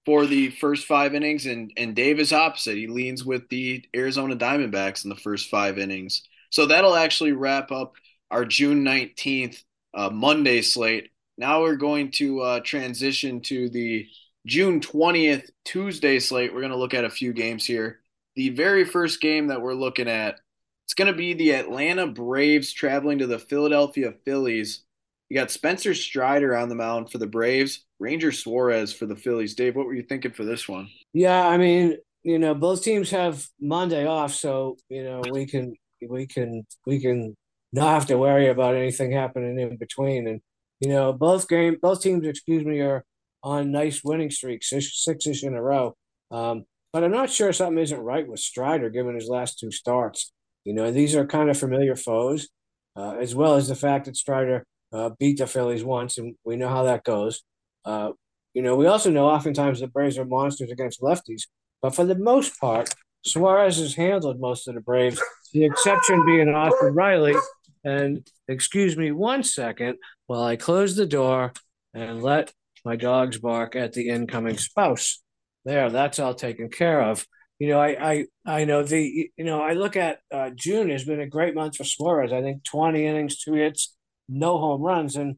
for 0.06 0.26
the 0.26 0.50
first 0.50 0.86
five 0.86 1.14
innings. 1.14 1.46
And 1.46 1.72
and 1.76 1.94
Dave 1.94 2.20
is 2.20 2.32
opposite. 2.32 2.76
He 2.76 2.86
leans 2.86 3.24
with 3.24 3.48
the 3.48 3.84
Arizona 3.94 4.36
Diamondbacks 4.36 5.04
in 5.04 5.10
the 5.10 5.16
first 5.16 5.48
five 5.48 5.78
innings. 5.78 6.22
So 6.54 6.66
that'll 6.66 6.96
actually 6.96 7.32
wrap 7.32 7.72
up 7.72 7.94
our 8.30 8.44
June 8.44 8.84
19th 8.84 9.62
uh, 9.92 10.10
Monday 10.10 10.62
slate. 10.62 11.10
Now 11.36 11.62
we're 11.62 11.76
going 11.76 12.12
to 12.12 12.40
uh, 12.40 12.60
transition 12.60 13.40
to 13.42 13.68
the 13.68 14.06
June 14.46 14.80
20th 14.80 15.50
Tuesday 15.64 16.20
slate. 16.20 16.52
We're 16.52 16.60
going 16.60 16.72
to 16.72 16.78
look 16.78 16.94
at 16.94 17.04
a 17.04 17.10
few 17.10 17.32
games 17.32 17.66
here 17.66 18.00
the 18.36 18.50
very 18.50 18.84
first 18.84 19.20
game 19.20 19.48
that 19.48 19.62
we're 19.62 19.74
looking 19.74 20.08
at, 20.08 20.40
it's 20.84 20.94
going 20.94 21.10
to 21.10 21.16
be 21.16 21.34
the 21.34 21.54
Atlanta 21.54 22.06
Braves 22.06 22.72
traveling 22.72 23.18
to 23.18 23.26
the 23.26 23.38
Philadelphia 23.38 24.12
Phillies. 24.24 24.84
You 25.28 25.38
got 25.38 25.50
Spencer 25.50 25.94
Strider 25.94 26.56
on 26.56 26.68
the 26.68 26.74
mound 26.74 27.10
for 27.10 27.18
the 27.18 27.26
Braves, 27.26 27.84
Ranger 27.98 28.32
Suarez 28.32 28.92
for 28.92 29.06
the 29.06 29.16
Phillies. 29.16 29.54
Dave, 29.54 29.76
what 29.76 29.86
were 29.86 29.94
you 29.94 30.02
thinking 30.02 30.32
for 30.32 30.44
this 30.44 30.68
one? 30.68 30.88
Yeah, 31.12 31.46
I 31.46 31.56
mean, 31.56 31.96
you 32.22 32.38
know, 32.38 32.54
both 32.54 32.82
teams 32.82 33.10
have 33.10 33.46
Monday 33.60 34.06
off, 34.06 34.34
so 34.34 34.76
you 34.88 35.02
know 35.02 35.22
we 35.30 35.46
can 35.46 35.74
we 36.08 36.26
can 36.26 36.66
we 36.86 37.00
can 37.00 37.36
not 37.72 37.94
have 37.94 38.06
to 38.06 38.18
worry 38.18 38.48
about 38.48 38.74
anything 38.74 39.12
happening 39.12 39.58
in 39.58 39.76
between. 39.76 40.26
And 40.28 40.40
you 40.80 40.88
know, 40.88 41.12
both 41.12 41.48
game 41.48 41.76
both 41.80 42.02
teams, 42.02 42.26
excuse 42.26 42.64
me, 42.64 42.80
are 42.80 43.04
on 43.42 43.72
nice 43.72 44.02
winning 44.02 44.30
streaks, 44.30 44.70
six 44.70 45.26
ish 45.26 45.44
in 45.44 45.54
a 45.54 45.62
row. 45.62 45.96
Um, 46.30 46.64
but 46.92 47.04
I'm 47.04 47.10
not 47.10 47.30
sure 47.30 47.52
something 47.52 47.82
isn't 47.82 48.00
right 48.00 48.26
with 48.26 48.40
Strider 48.40 48.88
given 48.88 49.14
his 49.14 49.28
last 49.28 49.58
two 49.58 49.70
starts. 49.70 50.32
You 50.64 50.72
know, 50.72 50.90
these 50.90 51.14
are 51.14 51.26
kind 51.26 51.50
of 51.50 51.58
familiar 51.58 51.96
foes, 51.96 52.48
uh, 52.96 53.16
as 53.20 53.34
well 53.34 53.54
as 53.56 53.68
the 53.68 53.74
fact 53.74 54.06
that 54.06 54.16
Strider 54.16 54.64
uh, 54.92 55.10
beat 55.18 55.38
the 55.38 55.46
Phillies 55.46 55.84
once, 55.84 56.18
and 56.18 56.36
we 56.44 56.56
know 56.56 56.68
how 56.68 56.84
that 56.84 57.04
goes. 57.04 57.42
Uh, 57.84 58.12
you 58.54 58.62
know, 58.62 58.76
we 58.76 58.86
also 58.86 59.10
know 59.10 59.26
oftentimes 59.26 59.80
the 59.80 59.88
Braves 59.88 60.16
are 60.16 60.24
monsters 60.24 60.70
against 60.70 61.02
lefties, 61.02 61.42
but 61.82 61.94
for 61.94 62.04
the 62.04 62.14
most 62.14 62.58
part, 62.60 62.94
Suarez 63.26 63.78
has 63.78 63.94
handled 63.94 64.40
most 64.40 64.68
of 64.68 64.74
the 64.74 64.80
Braves, 64.80 65.20
the 65.54 65.64
exception 65.64 66.26
being 66.26 66.48
Austin 66.50 66.94
Riley. 66.94 67.36
And 67.84 68.26
excuse 68.48 68.96
me 68.96 69.12
one 69.12 69.42
second 69.42 69.96
while 70.26 70.42
I 70.42 70.56
close 70.56 70.96
the 70.96 71.06
door 71.06 71.52
and 71.94 72.22
let 72.22 72.52
my 72.84 72.96
dogs 72.96 73.38
bark 73.38 73.76
at 73.76 73.92
the 73.92 74.08
incoming 74.08 74.58
spouse 74.58 75.22
there, 75.64 75.88
that's 75.90 76.18
all 76.18 76.34
taken 76.34 76.68
care 76.68 77.00
of. 77.00 77.26
You 77.58 77.68
know, 77.68 77.80
I 77.80 78.12
I 78.12 78.24
I 78.44 78.64
know 78.64 78.82
the 78.82 79.30
you 79.36 79.44
know 79.44 79.62
I 79.62 79.72
look 79.72 79.96
at 79.96 80.18
uh, 80.32 80.50
June 80.54 80.90
has 80.90 81.04
been 81.04 81.20
a 81.20 81.26
great 81.26 81.54
month 81.54 81.76
for 81.76 81.84
Suarez. 81.84 82.32
I 82.32 82.42
think 82.42 82.64
twenty 82.64 83.06
innings, 83.06 83.38
two 83.38 83.54
hits, 83.54 83.94
no 84.28 84.58
home 84.58 84.82
runs, 84.82 85.16
and 85.16 85.36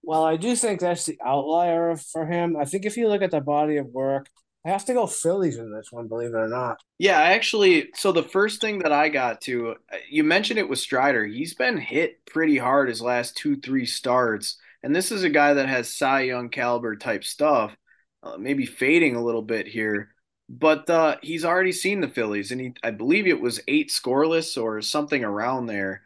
while 0.00 0.24
I 0.24 0.36
do 0.36 0.56
think 0.56 0.80
that's 0.80 1.04
the 1.04 1.18
outlier 1.24 1.96
for 1.96 2.26
him, 2.26 2.56
I 2.56 2.64
think 2.64 2.86
if 2.86 2.96
you 2.96 3.08
look 3.08 3.22
at 3.22 3.30
the 3.30 3.40
body 3.40 3.76
of 3.76 3.86
work, 3.86 4.28
I 4.64 4.70
have 4.70 4.84
to 4.86 4.94
go 4.94 5.06
Phillies 5.06 5.56
in 5.56 5.72
this 5.72 5.90
one, 5.90 6.08
believe 6.08 6.30
it 6.30 6.36
or 6.36 6.48
not. 6.48 6.80
Yeah, 6.98 7.18
I 7.18 7.32
actually, 7.32 7.90
so 7.94 8.12
the 8.12 8.22
first 8.22 8.60
thing 8.60 8.80
that 8.80 8.92
I 8.92 9.08
got 9.08 9.40
to, 9.42 9.76
you 10.08 10.22
mentioned 10.22 10.58
it 10.58 10.68
was 10.68 10.82
Strider. 10.82 11.24
He's 11.24 11.54
been 11.54 11.78
hit 11.78 12.24
pretty 12.26 12.58
hard 12.58 12.88
his 12.88 13.00
last 13.00 13.36
two, 13.36 13.56
three 13.56 13.86
starts. 13.86 14.58
And 14.82 14.94
this 14.94 15.10
is 15.10 15.24
a 15.24 15.30
guy 15.30 15.54
that 15.54 15.68
has 15.68 15.96
Cy 15.96 16.22
Young 16.22 16.50
caliber 16.50 16.96
type 16.96 17.24
stuff 17.24 17.74
uh, 18.22 18.36
maybe 18.36 18.66
fading 18.66 19.16
a 19.16 19.24
little 19.24 19.42
bit 19.42 19.66
here. 19.66 20.14
But 20.48 20.90
uh, 20.90 21.16
he's 21.22 21.44
already 21.44 21.72
seen 21.72 22.00
the 22.00 22.08
Phillies, 22.08 22.50
and 22.50 22.60
he, 22.60 22.74
I 22.82 22.90
believe 22.90 23.26
it 23.26 23.40
was 23.40 23.60
eight 23.68 23.90
scoreless 23.90 24.60
or 24.60 24.82
something 24.82 25.22
around 25.24 25.66
there. 25.66 26.02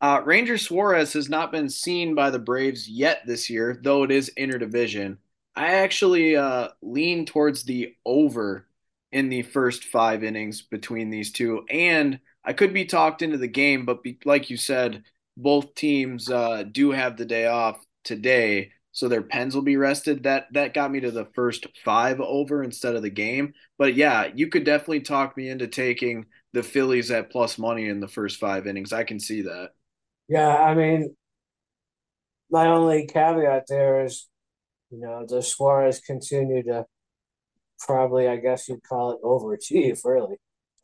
Uh, 0.00 0.20
Ranger 0.24 0.56
Suarez 0.56 1.12
has 1.12 1.28
not 1.28 1.52
been 1.52 1.68
seen 1.68 2.14
by 2.14 2.30
the 2.30 2.38
Braves 2.38 2.88
yet 2.88 3.22
this 3.26 3.50
year, 3.50 3.78
though 3.82 4.04
it 4.04 4.10
is 4.10 4.32
interdivision. 4.38 5.18
I 5.54 5.74
actually 5.74 6.36
uh, 6.36 6.68
lean 6.80 7.26
towards 7.26 7.64
the 7.64 7.94
over 8.04 8.66
in 9.10 9.28
the 9.28 9.42
first 9.42 9.84
five 9.84 10.24
innings 10.24 10.62
between 10.62 11.10
these 11.10 11.32
two, 11.32 11.64
and 11.68 12.20
I 12.44 12.54
could 12.54 12.72
be 12.72 12.86
talked 12.86 13.22
into 13.22 13.38
the 13.38 13.48
game, 13.48 13.84
but 13.84 14.02
be, 14.02 14.18
like 14.24 14.50
you 14.50 14.56
said, 14.56 15.04
both 15.36 15.74
teams 15.74 16.30
uh, 16.30 16.64
do 16.70 16.90
have 16.90 17.16
the 17.16 17.24
day 17.24 17.46
off 17.46 17.84
today, 18.04 18.72
so 18.92 19.08
their 19.08 19.22
pens 19.22 19.54
will 19.54 19.62
be 19.62 19.76
rested. 19.76 20.22
That 20.24 20.46
that 20.52 20.74
got 20.74 20.90
me 20.90 21.00
to 21.00 21.10
the 21.10 21.26
first 21.34 21.66
five 21.84 22.20
over 22.20 22.62
instead 22.62 22.96
of 22.96 23.02
the 23.02 23.10
game. 23.10 23.54
But 23.78 23.94
yeah, 23.94 24.30
you 24.34 24.48
could 24.48 24.64
definitely 24.64 25.00
talk 25.00 25.36
me 25.36 25.48
into 25.48 25.68
taking 25.68 26.26
the 26.52 26.62
Phillies 26.62 27.10
at 27.10 27.30
plus 27.30 27.58
money 27.58 27.88
in 27.88 28.00
the 28.00 28.08
first 28.08 28.38
five 28.40 28.66
innings. 28.66 28.92
I 28.92 29.04
can 29.04 29.20
see 29.20 29.42
that. 29.42 29.70
Yeah, 30.28 30.56
I 30.56 30.74
mean, 30.74 31.14
my 32.50 32.66
only 32.66 33.06
caveat 33.06 33.64
there 33.68 34.04
is, 34.04 34.28
you 34.92 35.00
know, 35.00 35.24
the 35.26 35.42
Suarez 35.42 36.00
continue 36.00 36.62
to 36.64 36.84
probably, 37.80 38.28
I 38.28 38.36
guess 38.36 38.68
you'd 38.68 38.82
call 38.84 39.12
it 39.12 39.22
overachieve, 39.24 40.04
really. 40.04 40.36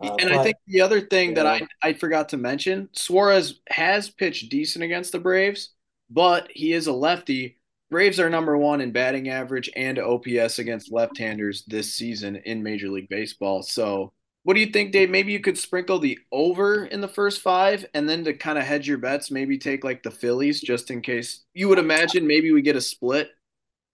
Uh, 0.03 0.17
and 0.19 0.31
but, 0.31 0.33
I 0.33 0.43
think 0.43 0.57
the 0.67 0.81
other 0.81 1.01
thing 1.01 1.35
that 1.35 1.47
I, 1.47 1.61
I 1.83 1.93
forgot 1.93 2.31
to 2.31 2.37
mention, 2.37 2.89
Suarez 2.93 3.61
has 3.69 4.11
pitched 4.11 4.49
decent 4.51 4.85
against 4.85 5.13
the 5.13 5.19
Braves, 5.19 5.75
but 6.09 6.49
he 6.51 6.73
is 6.73 6.87
a 6.87 6.93
lefty 6.93 7.59
Braves 7.91 8.21
are 8.21 8.29
number 8.29 8.57
one 8.59 8.83
in 8.83 8.93
batting 8.93 9.31
average 9.31 9.71
and 9.75 9.99
OPS 9.99 10.59
against 10.59 10.93
left-handers 10.93 11.65
this 11.67 11.95
season 11.95 12.37
in 12.37 12.63
Major 12.63 12.91
League 12.91 13.09
Baseball. 13.09 13.63
So, 13.63 14.13
what 14.43 14.55
do 14.55 14.61
you 14.61 14.67
think, 14.67 14.93
Dave? 14.93 15.09
Maybe 15.09 15.33
you 15.33 15.41
could 15.41 15.57
sprinkle 15.57 15.99
the 15.99 16.19
over 16.31 16.85
in 16.85 17.01
the 17.01 17.09
first 17.09 17.41
five, 17.41 17.87
and 17.95 18.07
then 18.07 18.25
to 18.25 18.35
kind 18.35 18.59
of 18.59 18.65
hedge 18.65 18.87
your 18.87 18.99
bets, 18.99 19.31
maybe 19.31 19.57
take 19.57 19.85
like 19.85 20.03
the 20.03 20.11
Phillies 20.11 20.61
just 20.61 20.91
in 20.91 21.01
case. 21.01 21.45
You 21.55 21.69
would 21.69 21.79
imagine 21.79 22.27
maybe 22.27 22.53
we 22.53 22.61
get 22.61 22.77
a 22.77 22.81
split 22.81 23.31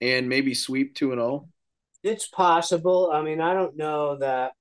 and 0.01 0.29
maybe 0.29 0.55
sweep 0.55 0.95
two 0.95 1.13
and 1.13 1.21
zero. 1.21 1.31
Oh? 1.31 1.49
It's 2.03 2.29
possible. 2.29 3.11
I 3.13 3.23
mean, 3.23 3.41
I 3.41 3.55
don't 3.55 3.77
know 3.77 4.19
that 4.19 4.53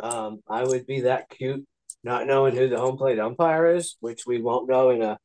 um, 0.00 0.40
I 0.48 0.64
would 0.64 0.86
be 0.86 1.02
that 1.02 1.28
cute 1.30 1.64
not 2.02 2.26
knowing 2.26 2.54
who 2.54 2.68
the 2.68 2.78
home 2.78 2.98
plate 2.98 3.18
umpire 3.18 3.74
is, 3.74 3.96
which 4.00 4.26
we 4.26 4.40
won't 4.40 4.68
know 4.68 4.90
in 4.90 5.02
a 5.02 5.18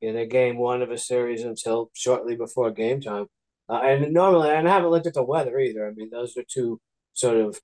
in 0.00 0.16
a 0.16 0.26
game 0.26 0.56
one 0.56 0.80
of 0.80 0.90
a 0.90 0.96
series 0.96 1.42
until 1.42 1.90
shortly 1.92 2.36
before 2.36 2.70
game 2.70 3.00
time. 3.00 3.26
Uh, 3.68 3.80
and 3.84 4.12
normally, 4.12 4.48
and 4.50 4.68
I 4.68 4.72
haven't 4.72 4.90
looked 4.90 5.06
at 5.06 5.14
the 5.14 5.22
weather 5.22 5.58
either. 5.58 5.86
I 5.86 5.92
mean, 5.92 6.08
those 6.10 6.36
are 6.36 6.44
two 6.48 6.80
sort 7.12 7.36
of 7.36 7.60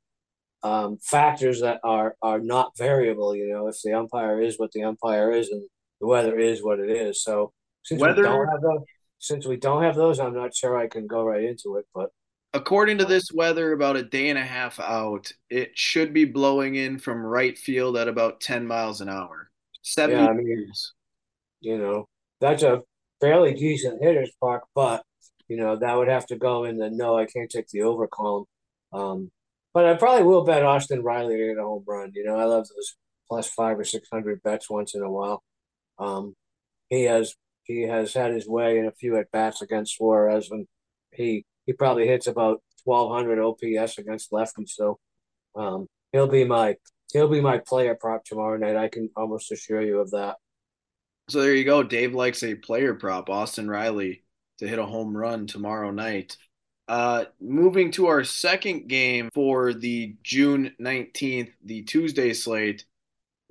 um, 0.63 0.99
factors 1.03 1.61
that 1.61 1.81
are 1.85 2.17
are 2.21 2.41
not 2.41 2.77
variable. 2.77 3.35
You 3.35 3.49
know, 3.49 3.69
if 3.69 3.77
the 3.83 3.95
umpire 3.95 4.41
is 4.41 4.59
what 4.59 4.73
the 4.73 4.83
umpire 4.83 5.31
is, 5.31 5.49
and 5.49 5.63
the 6.01 6.07
weather 6.07 6.39
is 6.39 6.63
what 6.63 6.81
it 6.81 6.91
is. 6.91 7.23
So 7.23 7.53
since 7.85 8.01
weather, 8.01 8.23
we 8.23 8.29
don't 8.29 8.49
have 8.49 8.61
those, 8.61 8.85
since 9.19 9.47
we 9.47 9.57
don't 9.57 9.83
have 9.83 9.97
those, 9.97 10.21
I'm 10.21 10.35
not 10.35 10.55
sure 10.55 10.77
I 10.77 10.89
can 10.89 11.07
go 11.07 11.23
right 11.25 11.45
into 11.45 11.77
it. 11.77 11.87
But 11.95 12.11
according 12.53 12.99
to 12.99 13.05
this 13.05 13.33
weather, 13.33 13.73
about 13.73 13.97
a 13.97 14.03
day 14.03 14.29
and 14.29 14.39
a 14.39 14.45
half 14.45 14.79
out, 14.81 15.31
it 15.51 15.77
should 15.77 16.13
be 16.13 16.25
blowing 16.25 16.75
in 16.77 16.99
from 16.99 17.25
right 17.25 17.57
field 17.57 17.97
at 17.97 18.09
about 18.09 18.41
10 18.41 18.67
miles 18.67 19.01
an 19.01 19.09
hour. 19.09 19.51
Seventy 19.83 20.21
yeah, 20.21 20.29
I 20.29 20.33
mean, 20.33 20.73
You 21.61 21.79
know, 21.79 22.09
that's 22.41 22.65
a 22.65 22.83
fairly 23.21 23.55
decent 23.55 24.03
hitter's 24.03 24.33
park, 24.41 24.65
but 24.75 25.05
you 25.47 25.57
know 25.57 25.77
that 25.77 25.97
would 25.97 26.09
have 26.09 26.27
to 26.27 26.37
go 26.37 26.65
in 26.65 26.77
the 26.77 26.91
no. 26.91 27.17
I 27.17 27.27
can't 27.27 27.49
take 27.49 27.69
the 27.69 27.83
over 27.83 28.09
column. 28.09 28.47
Um, 28.93 29.31
but 29.73 29.87
I 29.87 29.95
probably 29.95 30.25
will 30.25 30.43
bet 30.45 30.65
Austin 30.65 31.05
Riley 31.05 31.37
to 31.37 31.47
get 31.47 31.59
a 31.59 31.63
home 31.63 31.85
run. 31.87 32.11
You 32.15 32.25
know, 32.25 32.37
I 32.37 32.45
love 32.45 32.67
those 32.67 32.97
plus 33.29 33.49
five 33.49 33.79
or 33.79 33.85
six 33.85 34.09
hundred 34.13 34.43
bets 34.43 34.69
once 34.69 34.97
in 34.97 35.03
a 35.03 35.11
while. 35.11 35.43
Um, 36.01 36.35
he 36.89 37.05
has 37.05 37.35
he 37.67 37.83
has 37.83 38.15
had 38.15 38.33
his 38.33 38.49
way 38.49 38.79
in 38.79 38.87
a 38.87 38.93
few 38.93 39.17
at 39.17 39.31
bats 39.31 39.61
against 39.61 39.97
Suarez, 39.97 40.51
and 40.51 40.67
he 41.13 41.45
he 41.67 41.73
probably 41.73 42.07
hits 42.07 42.27
about 42.27 42.63
twelve 42.85 43.11
hundred 43.13 43.39
OPS 43.39 43.99
against 43.99 44.31
lefties. 44.31 44.71
So 44.71 44.99
um, 45.55 45.87
he'll 46.13 46.29
be 46.29 46.45
my 46.45 46.77
he'll 47.13 47.29
be 47.29 47.41
my 47.41 47.59
player 47.59 47.95
prop 47.95 48.25
tomorrow 48.25 48.57
night. 48.57 48.77
I 48.77 48.89
can 48.89 49.11
almost 49.17 49.51
assure 49.53 49.83
you 49.83 50.01
of 50.01 50.11
that. 50.13 50.37
So 51.29 51.41
there 51.41 51.55
you 51.55 51.65
go. 51.65 51.83
Dave 51.83 52.15
likes 52.15 52.45
a 52.45 52.55
player 52.55 52.95
prop, 52.95 53.29
Austin 53.29 53.69
Riley, 53.69 54.23
to 54.59 54.69
hit 54.69 54.79
a 54.79 54.87
home 54.87 55.17
run 55.17 55.47
tomorrow 55.47 55.91
night. 55.91 56.37
Uh, 56.89 57.25
moving 57.41 57.91
to 57.91 58.07
our 58.07 58.23
second 58.23 58.87
game 58.87 59.29
for 59.35 59.75
the 59.75 60.15
June 60.23 60.73
19th, 60.81 61.51
the 61.65 61.83
Tuesday 61.83 62.33
slate. 62.33 62.85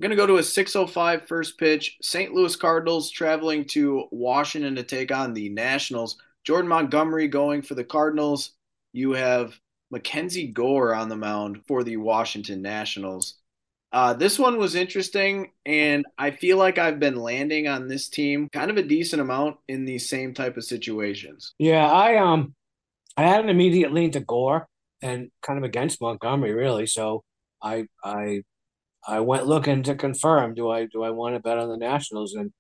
Going 0.02 0.10
to 0.10 0.18
go 0.18 0.28
to 0.28 0.38
a 0.38 0.44
605 0.44 1.28
first 1.28 1.58
pitch. 1.58 1.98
St. 2.02 2.34
Louis 2.34 2.56
Cardinals 2.56 3.10
traveling 3.10 3.64
to 3.66 4.06
Washington 4.12 4.76
to 4.76 4.84
take 4.84 5.12
on 5.12 5.34
the 5.34 5.50
Nationals. 5.50 6.18
Jordan 6.44 6.68
Montgomery 6.68 7.28
going 7.28 7.62
for 7.62 7.76
the 7.76 7.84
Cardinals. 7.84 8.52
You 8.92 9.14
have 9.14 9.58
Mackenzie 9.92 10.48
Gore 10.48 10.94
on 10.94 11.08
the 11.08 11.16
mound 11.16 11.62
for 11.68 11.84
the 11.84 11.98
Washington 11.98 12.62
Nationals. 12.62 13.36
Uh, 13.92 14.14
this 14.14 14.38
one 14.38 14.58
was 14.58 14.76
interesting, 14.76 15.52
and 15.66 16.06
I 16.18 16.32
feel 16.32 16.58
like 16.58 16.78
I've 16.78 17.00
been 17.00 17.16
landing 17.16 17.70
on 17.70 17.88
this 17.88 18.10
team 18.10 18.50
kind 18.52 18.70
of 18.70 18.76
a 18.76 18.84
decent 18.84 19.22
amount 19.22 19.56
in 19.70 19.86
these 19.86 20.10
same 20.10 20.34
type 20.34 20.58
of 20.58 20.66
situations. 20.66 21.54
Yeah, 21.58 21.90
I 21.90 22.18
um, 22.18 22.54
I 23.16 23.24
had 23.24 23.42
an 23.42 23.50
immediate 23.50 23.94
lean 23.94 24.12
to 24.12 24.20
Gore 24.20 24.68
and 25.02 25.32
kind 25.42 25.58
of 25.58 25.64
against 25.64 26.02
Montgomery, 26.02 26.54
really. 26.54 26.88
So 26.88 27.24
I 27.64 27.88
I 28.04 28.42
I 29.08 29.20
went 29.20 29.48
looking 29.48 29.84
to 29.84 29.96
confirm 29.96 30.54
do 30.56 30.70
I 30.70 30.86
do 30.86 31.04
I 31.04 31.12
want 31.12 31.36
to 31.36 31.40
bet 31.40 31.58
on 31.58 31.70
the 31.70 31.78
Nationals 31.78 32.34
and 32.34 32.52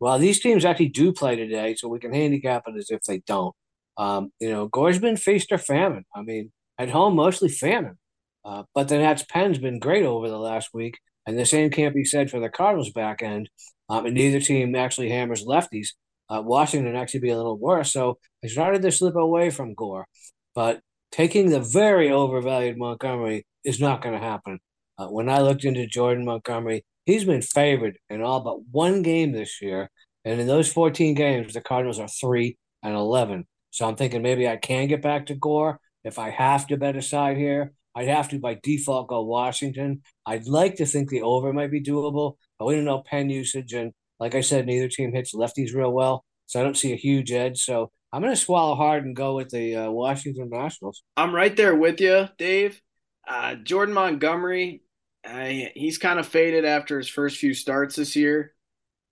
well 0.00 0.18
these 0.18 0.40
teams 0.40 0.64
actually 0.64 0.88
do 0.88 1.12
play 1.12 1.36
today, 1.36 1.74
so 1.76 1.88
we 1.88 2.00
can 2.00 2.12
handicap 2.12 2.64
it 2.66 2.76
as 2.76 2.90
if 2.90 3.02
they 3.02 3.22
don't. 3.26 3.54
Um, 3.96 4.30
you 4.40 4.50
know, 4.50 4.68
Gore's 4.68 4.98
been 4.98 5.16
feast 5.16 5.52
or 5.52 5.58
famine. 5.58 6.04
I 6.14 6.22
mean, 6.22 6.52
at 6.78 6.90
home 6.90 7.16
mostly 7.16 7.48
famine. 7.48 7.98
Uh, 8.44 8.64
but 8.74 8.88
the 8.88 8.98
Nats' 8.98 9.24
pen's 9.28 9.58
been 9.58 9.78
great 9.78 10.04
over 10.04 10.28
the 10.28 10.38
last 10.38 10.70
week, 10.74 10.98
and 11.26 11.38
the 11.38 11.46
same 11.46 11.70
can't 11.70 11.94
be 11.94 12.04
said 12.04 12.30
for 12.30 12.40
the 12.40 12.48
Cardinals' 12.48 12.92
back 12.92 13.22
end. 13.22 13.48
Um, 13.88 14.06
and 14.06 14.14
neither 14.14 14.40
team 14.40 14.74
actually 14.74 15.10
hammers 15.10 15.44
lefties. 15.44 15.88
Uh, 16.28 16.42
Washington 16.44 16.96
actually 16.96 17.20
be 17.20 17.30
a 17.30 17.36
little 17.36 17.58
worse, 17.58 17.92
so 17.92 18.18
I 18.42 18.48
started 18.48 18.82
to 18.82 18.92
slip 18.92 19.16
away 19.16 19.50
from 19.50 19.74
Gore. 19.74 20.06
But 20.54 20.80
taking 21.12 21.50
the 21.50 21.60
very 21.60 22.10
overvalued 22.10 22.78
Montgomery 22.78 23.46
is 23.62 23.80
not 23.80 24.02
going 24.02 24.18
to 24.18 24.24
happen. 24.24 24.58
Uh, 24.98 25.06
when 25.06 25.28
I 25.28 25.40
looked 25.40 25.64
into 25.64 25.86
Jordan 25.86 26.24
Montgomery, 26.24 26.84
he's 27.06 27.24
been 27.24 27.42
favored 27.42 27.98
in 28.08 28.22
all 28.22 28.40
but 28.40 28.66
one 28.70 29.02
game 29.02 29.32
this 29.32 29.60
year, 29.60 29.90
and 30.24 30.40
in 30.40 30.46
those 30.46 30.72
14 30.72 31.14
games, 31.14 31.54
the 31.54 31.60
Cardinals 31.60 31.98
are 31.98 32.08
three 32.08 32.56
and 32.82 32.94
11. 32.94 33.46
So 33.70 33.88
I'm 33.88 33.96
thinking 33.96 34.22
maybe 34.22 34.48
I 34.48 34.56
can 34.56 34.86
get 34.86 35.02
back 35.02 35.26
to 35.26 35.34
Gore 35.34 35.80
if 36.04 36.18
I 36.18 36.30
have 36.30 36.66
to 36.68 36.76
bet 36.76 36.96
a 36.96 37.02
side 37.02 37.36
here. 37.36 37.72
I'd 37.96 38.08
have 38.08 38.28
to 38.30 38.38
by 38.38 38.58
default 38.62 39.08
go 39.08 39.22
Washington. 39.22 40.02
I'd 40.26 40.46
like 40.46 40.76
to 40.76 40.86
think 40.86 41.08
the 41.08 41.22
over 41.22 41.52
might 41.52 41.70
be 41.70 41.82
doable, 41.82 42.36
but 42.58 42.66
we 42.66 42.74
don't 42.74 42.84
know 42.84 43.02
pen 43.02 43.30
usage. 43.30 43.72
And 43.72 43.92
like 44.18 44.34
I 44.34 44.40
said, 44.40 44.66
neither 44.66 44.88
team 44.88 45.12
hits 45.12 45.34
lefties 45.34 45.74
real 45.74 45.92
well. 45.92 46.24
So 46.46 46.60
I 46.60 46.62
don't 46.62 46.76
see 46.76 46.92
a 46.92 46.96
huge 46.96 47.32
edge. 47.32 47.62
So 47.62 47.90
I'm 48.12 48.22
going 48.22 48.32
to 48.32 48.40
swallow 48.40 48.76
hard 48.76 49.04
and 49.04 49.16
go 49.16 49.34
with 49.34 49.50
the 49.50 49.74
uh, 49.74 49.90
Washington 49.90 50.50
Nationals. 50.50 51.02
I'm 51.16 51.34
right 51.34 51.56
there 51.56 51.74
with 51.74 52.00
you, 52.00 52.28
Dave. 52.38 52.80
Uh, 53.26 53.56
Jordan 53.56 53.92
Montgomery, 53.92 54.83
uh, 55.26 55.68
he's 55.74 55.98
kind 55.98 56.18
of 56.18 56.26
faded 56.26 56.64
after 56.64 56.98
his 56.98 57.08
first 57.08 57.38
few 57.38 57.54
starts 57.54 57.96
this 57.96 58.16
year. 58.16 58.54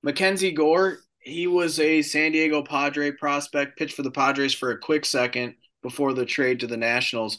Mackenzie 0.03 0.53
Gore, 0.53 0.99
he 1.21 1.47
was 1.47 1.79
a 1.79 2.03
San 2.03 2.33
Diego 2.33 2.63
Padre 2.63 3.13
prospect, 3.13 3.79
pitched 3.79 3.95
for 3.95 4.03
the 4.03 4.11
Padres 4.11 4.55
for 4.55 4.71
a 4.71 4.79
quick 4.79 5.05
second 5.05 5.55
before 5.83 6.13
the 6.13 6.27
trade 6.27 6.61
to 6.61 6.67
the 6.67 6.77
Nationals 6.77 7.39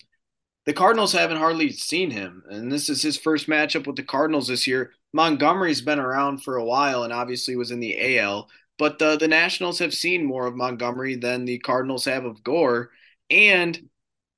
the 0.65 0.73
Cardinals 0.73 1.11
haven't 1.11 1.37
hardly 1.37 1.71
seen 1.71 2.09
him, 2.09 2.43
and 2.49 2.71
this 2.71 2.89
is 2.89 3.01
his 3.01 3.17
first 3.17 3.47
matchup 3.47 3.85
with 3.85 3.97
the 3.97 4.03
Cardinals 4.03 4.47
this 4.47 4.65
year. 4.65 4.91
Montgomery's 5.11 5.81
been 5.81 5.99
around 5.99 6.41
for 6.41 6.55
a 6.55 6.63
while 6.63 7.03
and 7.03 7.11
obviously 7.11 7.55
was 7.55 7.71
in 7.71 7.79
the 7.79 8.17
AL, 8.19 8.49
but 8.77 8.97
the, 8.97 9.17
the 9.17 9.27
Nationals 9.27 9.79
have 9.79 9.93
seen 9.93 10.25
more 10.25 10.47
of 10.47 10.55
Montgomery 10.55 11.15
than 11.15 11.43
the 11.45 11.59
Cardinals 11.59 12.05
have 12.05 12.23
of 12.23 12.43
Gore. 12.43 12.91
And 13.29 13.89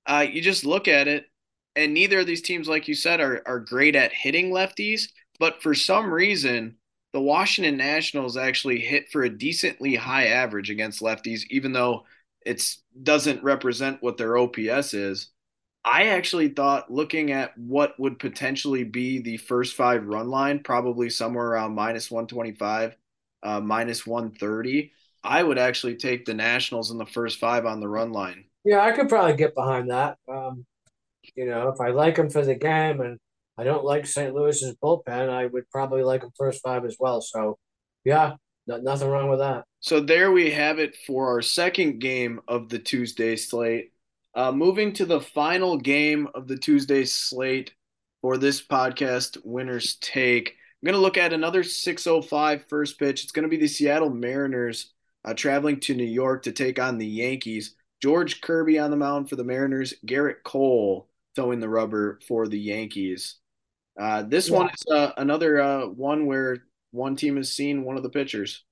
uh, 0.08 0.26
you 0.30 0.42
just 0.42 0.66
look 0.66 0.88
at 0.88 1.08
it, 1.08 1.26
and 1.76 1.94
neither 1.94 2.20
of 2.20 2.28
these 2.28 2.42
teams, 2.42 2.68
like 2.68 2.88
you 2.88 2.94
said, 2.96 3.20
are, 3.20 3.42
are 3.46 3.60
great 3.60 3.96
at 3.96 4.14
hitting 4.14 4.52
lefties, 4.52 5.10
but 5.40 5.62
for 5.62 5.74
some 5.74 6.14
reason, 6.14 6.76
the 7.14 7.22
Washington 7.22 7.78
Nationals 7.78 8.38
actually 8.38 8.80
hit 8.80 9.10
for 9.12 9.24
a 9.24 9.30
decently 9.30 9.96
high 9.96 10.28
average 10.28 10.70
against 10.70 11.02
lefties, 11.02 11.44
even 11.50 11.72
though 11.72 12.06
it 12.46 12.64
doesn't 13.04 13.44
represent 13.44 14.02
what 14.02 14.18
their 14.18 14.38
OPS 14.38 14.94
is. 14.94 15.30
I 15.84 16.08
actually 16.08 16.50
thought 16.50 16.92
looking 16.92 17.32
at 17.32 17.58
what 17.58 18.00
would 18.00 18.20
potentially 18.20 18.84
be 18.84 19.20
the 19.22 19.38
first 19.38 19.76
five 19.76 20.06
run 20.08 20.30
line, 20.30 20.60
probably 20.60 21.10
somewhere 21.10 21.48
around 21.48 21.76
minus 21.76 22.10
125, 22.10 22.96
uh, 23.44 23.60
minus 23.62 24.06
130, 24.06 24.92
I 25.24 25.44
would 25.44 25.58
actually 25.58 25.96
take 25.96 26.26
the 26.26 26.34
Nationals 26.34 26.92
in 26.92 26.98
the 26.98 27.06
first 27.06 27.40
five 27.40 27.66
on 27.66 27.80
the 27.80 27.88
run 27.88 28.12
line. 28.12 28.46
Yeah, 28.64 28.82
I 28.82 28.92
could 28.92 29.10
probably 29.10 29.36
get 29.36 29.56
behind 29.56 29.92
that. 29.92 30.18
Um, 30.28 30.66
you 31.36 31.46
know, 31.46 31.70
if 31.70 31.80
I 31.80 31.90
like 31.90 32.16
them 32.16 32.30
for 32.30 32.44
the 32.44 32.56
game 32.56 33.02
and 33.02 33.20
I 33.58 33.64
don't 33.64 33.86
like 33.86 34.06
St. 34.06 34.34
Louis's 34.34 34.76
bullpen, 34.84 35.30
I 35.30 35.46
would 35.46 35.70
probably 35.70 36.04
like 36.04 36.22
them 36.22 36.32
first 36.38 36.62
five 36.62 36.86
as 36.86 36.98
well. 37.00 37.22
So, 37.22 37.58
yeah, 38.04 38.36
no, 38.68 38.78
nothing 38.78 39.10
wrong 39.10 39.30
with 39.30 39.40
that. 39.40 39.64
So 39.80 40.00
there 40.00 40.32
we 40.32 40.52
have 40.52 40.80
it 40.80 40.96
for 41.08 41.28
our 41.30 41.42
second 41.42 42.00
game 42.00 42.42
of 42.48 42.70
the 42.70 42.80
Tuesday 42.80 43.36
slate. 43.36 43.92
Uh, 44.34 44.52
moving 44.52 44.92
to 44.94 45.06
the 45.06 45.22
final 45.22 45.78
game 45.78 46.28
of 46.36 46.48
the 46.48 46.58
Tuesday 46.58 47.06
slate 47.06 47.74
for 48.22 48.38
this 48.38 48.62
podcast, 48.62 49.38
Winner's 49.46 49.96
Take. 49.96 50.50
I'm 50.50 50.88
going 50.88 50.96
to 50.96 51.02
look 51.02 51.18
at 51.18 51.32
another 51.32 51.64
605 51.64 52.66
first 52.68 53.00
pitch. 53.00 53.24
It's 53.24 53.32
going 53.32 53.44
to 53.44 53.50
be 53.50 53.58
the 53.58 53.68
Seattle 53.68 54.10
Mariners 54.10 54.92
uh, 55.24 55.34
traveling 55.34 55.80
to 55.82 55.96
New 55.96 56.04
York 56.04 56.44
to 56.44 56.52
take 56.52 56.80
on 56.80 56.98
the 56.98 57.08
Yankees. 57.08 57.76
George 58.02 58.42
Kirby 58.42 58.78
on 58.78 58.92
the 58.92 58.98
mound 58.98 59.30
for 59.30 59.38
the 59.38 59.44
Mariners, 59.44 59.94
Gerrit 60.06 60.44
Cole 60.44 61.08
throwing 61.36 61.60
the 61.60 61.70
rubber 61.70 62.20
for 62.28 62.48
the 62.48 62.60
Yankees. 62.60 63.38
Uh, 64.00 64.24
this 64.24 64.50
yeah. 64.50 64.58
one 64.58 64.70
is 64.70 64.92
uh, 64.92 65.12
another 65.18 65.60
uh, 65.60 65.88
one 65.88 66.26
where 66.26 66.58
one 66.92 67.16
team 67.16 67.38
has 67.38 67.54
seen 67.54 67.84
one 67.84 67.98
of 67.98 68.04
the 68.04 68.10
pitchers. 68.10 68.64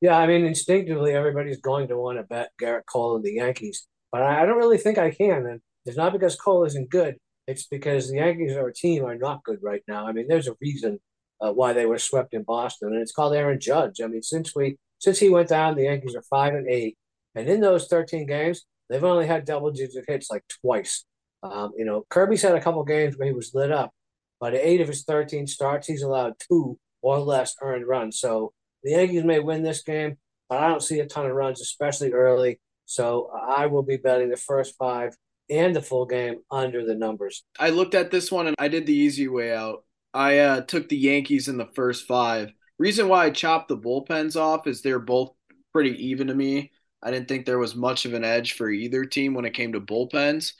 Yeah, 0.00 0.16
I 0.16 0.26
mean, 0.26 0.44
instinctively, 0.44 1.12
everybody's 1.12 1.60
going 1.60 1.88
to 1.88 1.96
want 1.96 2.18
to 2.18 2.24
bet 2.24 2.50
Gerrit 2.60 2.82
Cole 2.86 3.16
and 3.16 3.24
the 3.24 3.34
Yankees. 3.34 3.86
But 4.12 4.22
I 4.22 4.44
don't 4.44 4.58
really 4.58 4.78
think 4.78 4.98
I 4.98 5.10
can. 5.10 5.46
And 5.46 5.60
it's 5.86 5.96
not 5.96 6.12
because 6.12 6.36
Cole 6.36 6.64
isn't 6.64 6.90
good. 6.90 7.16
It's 7.46 7.66
because 7.66 8.10
the 8.10 8.16
Yankees 8.16 8.56
are 8.56 8.68
a 8.68 8.74
team 8.74 9.04
are 9.04 9.16
not 9.16 9.44
good 9.44 9.58
right 9.62 9.82
now. 9.88 10.06
I 10.06 10.12
mean, 10.12 10.26
there's 10.28 10.48
a 10.48 10.56
reason 10.60 10.98
uh, 11.40 11.52
why 11.52 11.72
they 11.72 11.86
were 11.86 11.98
swept 11.98 12.34
in 12.34 12.42
Boston, 12.42 12.88
and 12.92 13.00
it's 13.00 13.12
called 13.12 13.34
Aaron 13.34 13.60
Judge. 13.60 14.00
I 14.02 14.06
mean, 14.06 14.22
since 14.22 14.54
we 14.54 14.78
since 14.98 15.18
he 15.18 15.28
went 15.28 15.48
down, 15.48 15.76
the 15.76 15.84
Yankees 15.84 16.16
are 16.16 16.22
five 16.22 16.54
and 16.54 16.68
eight, 16.68 16.96
and 17.34 17.48
in 17.48 17.60
those 17.60 17.86
thirteen 17.86 18.26
games, 18.26 18.64
they've 18.88 19.04
only 19.04 19.26
had 19.26 19.44
double 19.44 19.70
digit 19.70 20.04
hits 20.08 20.30
like 20.30 20.44
twice. 20.60 21.04
Um, 21.42 21.72
you 21.76 21.84
know, 21.84 22.04
Kirby's 22.08 22.42
had 22.42 22.56
a 22.56 22.60
couple 22.60 22.82
games 22.84 23.16
where 23.16 23.28
he 23.28 23.34
was 23.34 23.54
lit 23.54 23.70
up, 23.70 23.92
but 24.40 24.54
eight 24.54 24.80
of 24.80 24.88
his 24.88 25.04
thirteen 25.04 25.46
starts, 25.46 25.86
he's 25.86 26.02
allowed 26.02 26.34
two 26.38 26.78
or 27.02 27.18
less 27.18 27.54
earned 27.62 27.86
runs. 27.86 28.18
So 28.18 28.52
the 28.82 28.92
Yankees 28.92 29.24
may 29.24 29.40
win 29.40 29.62
this 29.62 29.82
game, 29.82 30.16
but 30.48 30.58
I 30.58 30.68
don't 30.68 30.82
see 30.82 31.00
a 31.00 31.06
ton 31.06 31.26
of 31.26 31.32
runs, 31.32 31.60
especially 31.60 32.12
early. 32.12 32.60
So 32.84 33.30
I 33.34 33.66
will 33.66 33.82
be 33.82 33.96
betting 33.96 34.30
the 34.30 34.36
first 34.36 34.76
five 34.76 35.14
and 35.50 35.74
the 35.74 35.82
full 35.82 36.06
game 36.06 36.36
under 36.50 36.84
the 36.84 36.94
numbers. 36.94 37.44
I 37.58 37.70
looked 37.70 37.94
at 37.94 38.10
this 38.10 38.32
one 38.32 38.46
and 38.46 38.56
I 38.58 38.68
did 38.68 38.86
the 38.86 38.94
easy 38.94 39.28
way 39.28 39.54
out. 39.54 39.84
I 40.14 40.38
uh, 40.38 40.60
took 40.62 40.88
the 40.88 40.96
Yankees 40.96 41.48
in 41.48 41.56
the 41.56 41.68
first 41.74 42.06
five. 42.06 42.50
Reason 42.78 43.08
why 43.08 43.26
I 43.26 43.30
chopped 43.30 43.68
the 43.68 43.76
bullpens 43.76 44.34
off 44.34 44.66
is 44.66 44.82
they're 44.82 44.98
both 44.98 45.32
pretty 45.72 46.06
even 46.08 46.28
to 46.28 46.34
me. 46.34 46.72
I 47.02 47.10
didn't 47.10 47.28
think 47.28 47.44
there 47.44 47.58
was 47.58 47.74
much 47.76 48.06
of 48.06 48.14
an 48.14 48.24
edge 48.24 48.54
for 48.54 48.70
either 48.70 49.04
team 49.04 49.34
when 49.34 49.44
it 49.44 49.54
came 49.54 49.72
to 49.72 49.80
bullpens. 49.80 50.52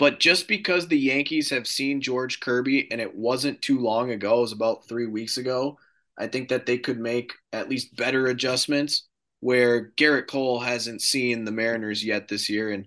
But 0.00 0.18
just 0.18 0.48
because 0.48 0.88
the 0.88 0.98
Yankees 0.98 1.50
have 1.50 1.66
seen 1.66 2.00
George 2.00 2.40
Kirby 2.40 2.90
and 2.90 3.02
it 3.02 3.14
wasn't 3.14 3.60
too 3.60 3.78
long 3.78 4.12
ago, 4.12 4.38
it 4.38 4.40
was 4.40 4.52
about 4.52 4.88
three 4.88 5.04
weeks 5.04 5.36
ago, 5.36 5.78
I 6.16 6.26
think 6.26 6.48
that 6.48 6.64
they 6.64 6.78
could 6.78 6.98
make 6.98 7.34
at 7.52 7.68
least 7.68 7.94
better 7.96 8.28
adjustments 8.28 9.08
where 9.40 9.92
Gerrit 9.98 10.26
Cole 10.26 10.58
hasn't 10.58 11.02
seen 11.02 11.44
the 11.44 11.52
Mariners 11.52 12.02
yet 12.02 12.28
this 12.28 12.48
year. 12.48 12.70
And 12.70 12.86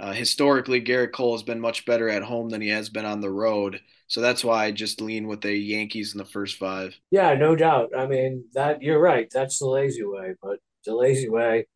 uh, 0.00 0.14
historically, 0.14 0.80
Gerrit 0.80 1.12
Cole 1.12 1.34
has 1.34 1.42
been 1.42 1.60
much 1.60 1.84
better 1.84 2.08
at 2.08 2.22
home 2.22 2.48
than 2.48 2.62
he 2.62 2.70
has 2.70 2.88
been 2.88 3.04
on 3.04 3.20
the 3.20 3.30
road. 3.30 3.78
So 4.06 4.22
that's 4.22 4.42
why 4.42 4.64
I 4.64 4.70
just 4.70 5.02
lean 5.02 5.26
with 5.26 5.42
the 5.42 5.54
Yankees 5.54 6.14
in 6.14 6.18
the 6.18 6.24
first 6.24 6.56
five. 6.56 6.98
Yeah, 7.10 7.34
no 7.34 7.54
doubt. 7.54 7.90
I 7.94 8.06
mean, 8.06 8.46
that 8.54 8.82
you're 8.82 9.00
right. 9.00 9.28
That's 9.30 9.58
the 9.58 9.68
lazy 9.68 10.02
way, 10.02 10.32
but 10.42 10.60
the 10.86 10.94
lazy 10.94 11.28
way 11.28 11.66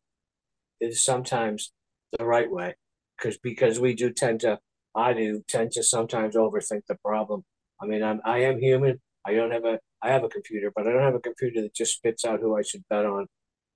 is 0.81 1.03
sometimes 1.03 1.73
the 2.17 2.25
right 2.25 2.49
way 2.49 2.73
because 3.19 3.37
because 3.37 3.79
we 3.79 3.93
do 3.93 4.11
tend 4.11 4.39
to 4.39 4.57
I 4.95 5.13
do 5.13 5.43
tend 5.47 5.71
to 5.73 5.83
sometimes 5.83 6.35
overthink 6.35 6.81
the 6.87 6.95
problem. 7.03 7.43
I 7.81 7.85
mean, 7.85 8.03
I'm 8.03 8.21
I 8.25 8.39
am 8.39 8.59
human. 8.59 8.99
I 9.25 9.33
don't 9.33 9.51
have 9.51 9.65
a 9.65 9.79
I 10.01 10.11
have 10.11 10.23
a 10.23 10.29
computer, 10.29 10.71
but 10.75 10.87
I 10.87 10.91
don't 10.91 11.03
have 11.03 11.15
a 11.15 11.19
computer 11.19 11.61
that 11.61 11.75
just 11.75 11.95
spits 11.95 12.25
out 12.25 12.39
who 12.39 12.57
I 12.57 12.61
should 12.61 12.83
bet 12.89 13.05
on. 13.05 13.27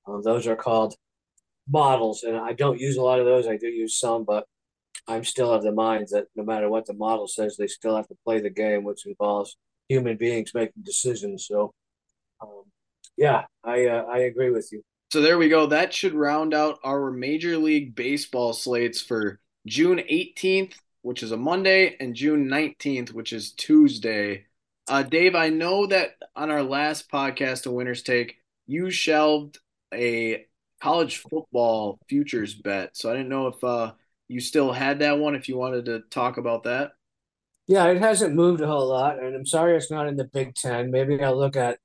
Um, 0.08 0.22
those 0.24 0.48
are 0.48 0.56
called 0.56 0.96
models, 1.70 2.24
and 2.24 2.38
I 2.38 2.54
don't 2.54 2.80
use 2.80 2.98
a 2.98 3.02
lot 3.02 3.20
of 3.20 3.26
those. 3.26 3.48
I 3.48 3.58
do 3.58 3.68
use 3.68 4.00
some, 4.00 4.26
but 4.26 4.46
I'm 5.08 5.24
still 5.24 5.52
of 5.52 5.64
the 5.64 5.72
mind 5.72 6.08
that 6.12 6.26
no 6.36 6.44
matter 6.44 6.70
what 6.70 6.86
the 6.86 6.94
model 6.94 7.28
says, 7.28 7.58
they 7.58 7.68
still 7.68 7.96
have 7.96 8.08
to 8.08 8.16
play 8.26 8.40
the 8.40 8.50
game, 8.50 8.84
which 8.84 9.06
involves 9.06 9.58
human 9.90 10.18
beings 10.18 10.52
making 10.54 10.84
decisions. 10.84 11.48
So, 11.48 11.74
um, 12.42 12.64
yeah, 13.18 13.44
I 13.64 13.88
uh, 13.88 14.04
I 14.04 14.20
agree 14.20 14.50
with 14.50 14.70
you. 14.72 14.82
So 15.12 15.22
there 15.22 15.38
we 15.38 15.50
go. 15.50 15.68
That 15.68 15.94
should 15.94 16.16
round 16.16 16.54
out 16.54 16.80
our 16.84 17.12
Major 17.12 17.58
League 17.58 17.96
Baseball 17.96 18.52
slates 18.52 19.00
for 19.00 19.40
June 19.68 20.00
18th, 20.00 20.74
which 21.04 21.22
is 21.22 21.32
a 21.32 21.38
Monday, 21.38 21.96
and 22.00 22.16
June 22.16 22.48
19th, 22.48 23.14
which 23.14 23.32
is 23.32 23.52
Tuesday. 23.52 24.46
Uh, 24.88 25.04
Dave, 25.04 25.36
I 25.36 25.50
know 25.50 25.86
that 25.86 26.16
on 26.36 26.50
our 26.50 26.64
last 26.64 27.12
podcast, 27.12 27.68
A 27.68 27.72
Winner's 27.72 28.02
Take, 28.02 28.38
you 28.66 28.90
shelved 28.90 29.60
a 29.94 30.46
college 30.82 31.18
football 31.18 32.00
futures 32.10 32.56
bet. 32.56 32.98
So 32.98 33.10
I 33.10 33.14
didn't 33.14 33.30
know 33.30 33.48
if 33.48 33.64
uh, 33.64 33.92
you 34.28 34.40
still 34.40 34.72
had 34.72 35.00
that 35.00 35.20
one, 35.20 35.36
if 35.36 35.48
you 35.48 35.58
wanted 35.58 35.86
to 35.86 36.02
talk 36.10 36.38
about 36.38 36.64
that. 36.64 36.92
Yeah, 37.68 37.86
it 37.88 38.00
hasn't 38.00 38.36
moved 38.36 38.62
a 38.62 38.68
whole 38.68 38.90
lot, 38.90 39.20
and 39.20 39.36
I'm 39.36 39.46
sorry 39.46 39.78
it's 39.78 39.92
not 39.92 40.08
in 40.08 40.18
the 40.18 40.26
Big 40.26 40.56
Ten. 40.56 40.92
Maybe 40.92 41.22
I'll 41.22 41.38
look 41.38 41.56
at 41.56 41.80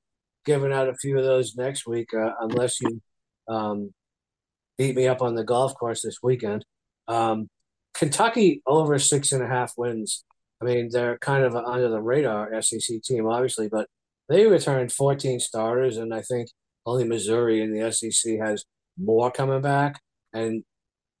giving 0.45 0.73
out 0.73 0.89
a 0.89 0.95
few 0.95 1.17
of 1.17 1.23
those 1.23 1.55
next 1.55 1.87
week, 1.87 2.13
uh, 2.13 2.31
unless 2.41 2.81
you 2.81 3.01
um, 3.47 3.93
beat 4.77 4.95
me 4.95 5.07
up 5.07 5.21
on 5.21 5.35
the 5.35 5.43
golf 5.43 5.75
course 5.75 6.01
this 6.01 6.17
weekend. 6.23 6.65
Um, 7.07 7.49
Kentucky 7.93 8.61
over 8.65 8.97
six 8.99 9.31
and 9.31 9.43
a 9.43 9.47
half 9.47 9.73
wins. 9.77 10.23
I 10.61 10.65
mean, 10.65 10.89
they're 10.91 11.17
kind 11.19 11.43
of 11.43 11.55
under 11.55 11.89
the 11.89 12.01
radar 12.01 12.61
SEC 12.61 13.01
team, 13.03 13.27
obviously, 13.27 13.69
but 13.69 13.87
they 14.27 14.45
returned 14.45 14.91
14 14.91 15.39
starters, 15.39 15.97
and 15.97 16.13
I 16.13 16.21
think 16.21 16.49
only 16.85 17.05
Missouri 17.05 17.61
in 17.61 17.73
the 17.73 17.91
SEC 17.91 18.37
has 18.39 18.65
more 18.97 19.31
coming 19.31 19.61
back. 19.61 20.01
And 20.33 20.63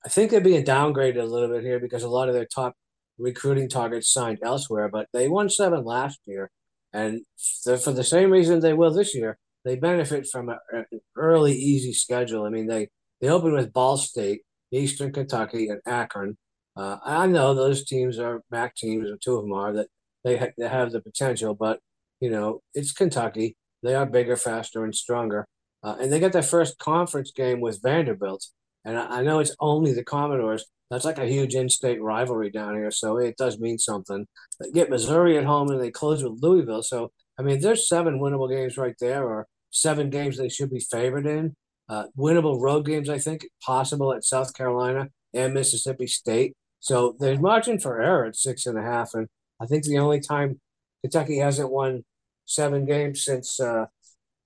I 0.05 0.09
think 0.09 0.31
they're 0.31 0.41
being 0.41 0.63
downgraded 0.63 1.21
a 1.21 1.25
little 1.25 1.49
bit 1.49 1.63
here 1.63 1.79
because 1.79 2.03
a 2.03 2.09
lot 2.09 2.27
of 2.27 2.35
their 2.35 2.45
top 2.45 2.75
recruiting 3.17 3.67
targets 3.67 4.11
signed 4.11 4.39
elsewhere, 4.43 4.89
but 4.89 5.07
they 5.13 5.27
won 5.27 5.49
seven 5.49 5.83
last 5.83 6.19
year. 6.25 6.49
And 6.93 7.21
for 7.63 7.91
the 7.91 8.03
same 8.03 8.31
reason 8.31 8.59
they 8.59 8.73
will 8.73 8.91
this 8.91 9.13
year, 9.13 9.37
they 9.65 9.75
benefit 9.75 10.27
from 10.27 10.49
an 10.49 10.85
early, 11.15 11.53
easy 11.53 11.93
schedule. 11.93 12.45
I 12.45 12.49
mean, 12.49 12.67
they, 12.67 12.89
they 13.21 13.29
open 13.29 13.53
with 13.53 13.73
Ball 13.73 13.97
State, 13.97 14.41
Eastern 14.71 15.11
Kentucky, 15.11 15.67
and 15.69 15.81
Akron. 15.85 16.37
Uh, 16.79 16.97
I 17.03 17.27
know 17.27 17.53
those 17.53 17.83
teams 17.83 18.19
are 18.19 18.41
MAC 18.49 18.75
teams, 18.75 19.09
or 19.09 19.17
two 19.17 19.35
of 19.35 19.43
them 19.43 19.53
are, 19.53 19.73
that 19.73 19.87
they, 20.23 20.37
ha- 20.37 20.53
they 20.57 20.67
have 20.67 20.91
the 20.91 21.01
potential, 21.01 21.53
but, 21.53 21.79
you 22.21 22.29
know, 22.29 22.61
it's 22.73 22.93
Kentucky. 22.93 23.57
They 23.83 23.95
are 23.95 24.05
bigger, 24.05 24.37
faster, 24.37 24.83
and 24.85 24.95
stronger. 24.95 25.45
Uh, 25.83 25.95
and 25.99 26.11
they 26.11 26.19
got 26.19 26.31
their 26.31 26.41
first 26.41 26.77
conference 26.77 27.31
game 27.31 27.59
with 27.59 27.81
Vanderbilt. 27.81 28.45
And 28.85 28.97
I, 28.97 29.19
I 29.19 29.23
know 29.23 29.39
it's 29.39 29.55
only 29.59 29.93
the 29.93 30.03
Commodores. 30.03 30.65
That's 30.89 31.05
like 31.05 31.19
a 31.19 31.25
huge 31.25 31.53
in-state 31.53 32.01
rivalry 32.01 32.49
down 32.49 32.75
here, 32.75 32.91
so 32.91 33.17
it 33.17 33.37
does 33.37 33.59
mean 33.59 33.77
something. 33.77 34.25
They 34.59 34.71
get 34.71 34.89
Missouri 34.89 35.37
at 35.37 35.45
home, 35.45 35.69
and 35.69 35.81
they 35.81 35.91
close 35.91 36.23
with 36.23 36.41
Louisville. 36.41 36.83
So 36.83 37.11
I 37.37 37.41
mean, 37.41 37.61
there's 37.61 37.87
seven 37.87 38.19
winnable 38.19 38.49
games 38.49 38.77
right 38.77 38.95
there, 38.99 39.23
or 39.23 39.47
seven 39.69 40.09
games 40.09 40.37
they 40.37 40.49
should 40.49 40.71
be 40.71 40.79
favored 40.79 41.25
in. 41.25 41.55
Uh, 41.87 42.05
winnable 42.17 42.59
road 42.59 42.85
games, 42.85 43.09
I 43.09 43.19
think, 43.19 43.47
possible 43.63 44.13
at 44.13 44.23
South 44.23 44.53
Carolina 44.53 45.09
and 45.33 45.53
Mississippi 45.53 46.07
State. 46.07 46.55
So 46.79 47.15
there's 47.19 47.39
margin 47.39 47.79
for 47.79 48.01
error 48.01 48.25
at 48.25 48.35
six 48.35 48.65
and 48.65 48.77
a 48.77 48.81
half, 48.81 49.13
and 49.13 49.27
I 49.61 49.65
think 49.65 49.83
the 49.83 49.97
only 49.97 50.19
time 50.19 50.59
Kentucky 51.01 51.37
hasn't 51.37 51.71
won 51.71 52.03
seven 52.45 52.85
games 52.85 53.23
since 53.23 53.59
uh, 53.59 53.85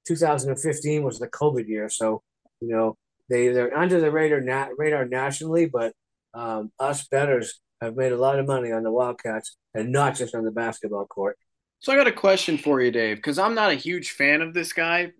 2015 0.07 1.03
was 1.03 1.19
the 1.19 1.27
COVID 1.27 1.67
year. 1.67 1.89
So, 1.89 2.21
you 2.59 2.69
know, 2.69 2.97
they, 3.29 3.49
they're 3.49 3.75
under 3.77 3.99
the 3.99 4.11
radar, 4.11 4.41
na- 4.41 4.69
radar 4.77 5.05
nationally, 5.05 5.67
but 5.67 5.93
um, 6.33 6.71
us 6.79 7.07
betters 7.07 7.61
have 7.81 7.95
made 7.95 8.11
a 8.11 8.17
lot 8.17 8.39
of 8.39 8.47
money 8.47 8.71
on 8.71 8.83
the 8.83 8.91
Wildcats 8.91 9.55
and 9.73 9.91
not 9.91 10.15
just 10.15 10.35
on 10.35 10.43
the 10.43 10.51
basketball 10.51 11.05
court. 11.05 11.37
So 11.79 11.91
I 11.91 11.97
got 11.97 12.07
a 12.07 12.13
question 12.13 12.57
for 12.57 12.81
you, 12.81 12.91
Dave, 12.91 13.17
because 13.17 13.37
I'm 13.37 13.55
not 13.55 13.71
a 13.71 13.75
huge 13.75 14.11
fan 14.11 14.41
of 14.41 14.53
this 14.53 14.73
guy 14.73 15.11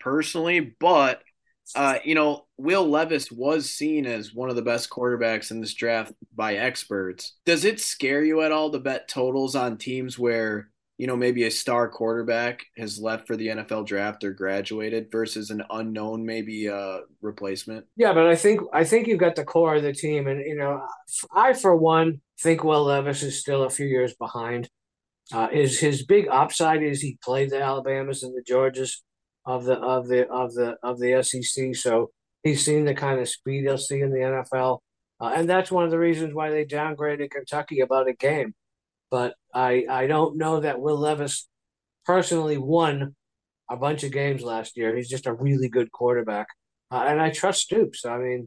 personally, 0.00 0.74
but 0.80 1.22
uh, 1.74 1.98
you 2.04 2.14
know, 2.14 2.45
Will 2.58 2.88
Levis 2.88 3.30
was 3.30 3.70
seen 3.70 4.06
as 4.06 4.34
one 4.34 4.48
of 4.48 4.56
the 4.56 4.62
best 4.62 4.88
quarterbacks 4.88 5.50
in 5.50 5.60
this 5.60 5.74
draft 5.74 6.12
by 6.34 6.56
experts. 6.56 7.36
Does 7.44 7.64
it 7.64 7.80
scare 7.80 8.24
you 8.24 8.40
at 8.40 8.52
all 8.52 8.70
to 8.70 8.78
bet 8.78 9.08
totals 9.08 9.54
on 9.54 9.76
teams 9.76 10.18
where 10.18 10.70
you 10.98 11.06
know, 11.06 11.16
maybe 11.16 11.44
a 11.44 11.50
star 11.50 11.88
quarterback 11.88 12.64
has 12.78 12.98
left 12.98 13.26
for 13.26 13.36
the 13.36 13.48
NFL 13.48 13.86
draft 13.86 14.24
or 14.24 14.32
graduated 14.32 15.10
versus 15.12 15.50
an 15.50 15.62
unknown 15.70 16.24
maybe 16.24 16.68
uh 16.68 16.98
replacement. 17.20 17.84
Yeah, 17.96 18.14
but 18.14 18.26
I 18.26 18.34
think 18.34 18.60
I 18.72 18.84
think 18.84 19.06
you've 19.06 19.20
got 19.20 19.36
the 19.36 19.44
core 19.44 19.76
of 19.76 19.82
the 19.82 19.92
team 19.92 20.26
and 20.26 20.40
you 20.40 20.56
know, 20.56 20.82
I 21.34 21.52
for 21.52 21.76
one 21.76 22.20
think 22.40 22.64
Will 22.64 22.84
Levis 22.84 23.22
is 23.22 23.38
still 23.38 23.64
a 23.64 23.70
few 23.70 23.86
years 23.86 24.14
behind. 24.14 24.70
Uh, 25.32 25.48
his 25.48 25.78
his 25.78 26.04
big 26.04 26.28
upside 26.28 26.82
is 26.82 27.00
he 27.00 27.18
played 27.22 27.50
the 27.50 27.60
Alabamas 27.60 28.22
and 28.22 28.34
the 28.34 28.42
Georgias 28.42 29.02
of 29.44 29.64
the 29.64 29.74
of 29.74 30.08
the 30.08 30.26
of 30.28 30.54
the 30.54 30.76
of 30.82 30.98
the 30.98 31.22
SEC, 31.22 31.74
so 31.74 32.10
he's 32.46 32.64
seen 32.64 32.84
the 32.84 32.94
kind 32.94 33.20
of 33.20 33.28
speed 33.28 33.64
he'll 33.64 33.78
see 33.78 34.00
in 34.00 34.10
the 34.10 34.18
NFL, 34.18 34.78
uh, 35.20 35.32
and 35.34 35.48
that's 35.48 35.70
one 35.70 35.84
of 35.84 35.90
the 35.90 35.98
reasons 35.98 36.34
why 36.34 36.50
they 36.50 36.64
downgraded 36.64 37.30
Kentucky 37.30 37.80
about 37.80 38.08
a 38.08 38.14
game 38.14 38.54
but 39.10 39.34
I 39.54 39.86
I 39.88 40.06
don't 40.06 40.36
know 40.36 40.60
that 40.60 40.80
Will 40.80 40.98
Levis 40.98 41.48
personally 42.04 42.58
won 42.58 43.14
a 43.70 43.76
bunch 43.76 44.04
of 44.04 44.12
games 44.12 44.42
last 44.42 44.76
year. 44.76 44.94
He's 44.96 45.08
just 45.08 45.26
a 45.26 45.32
really 45.32 45.68
good 45.68 45.90
quarterback, 45.92 46.48
uh, 46.90 47.04
and 47.06 47.20
I 47.20 47.30
trust 47.30 47.62
Stoops. 47.62 48.04
I 48.04 48.18
mean, 48.18 48.46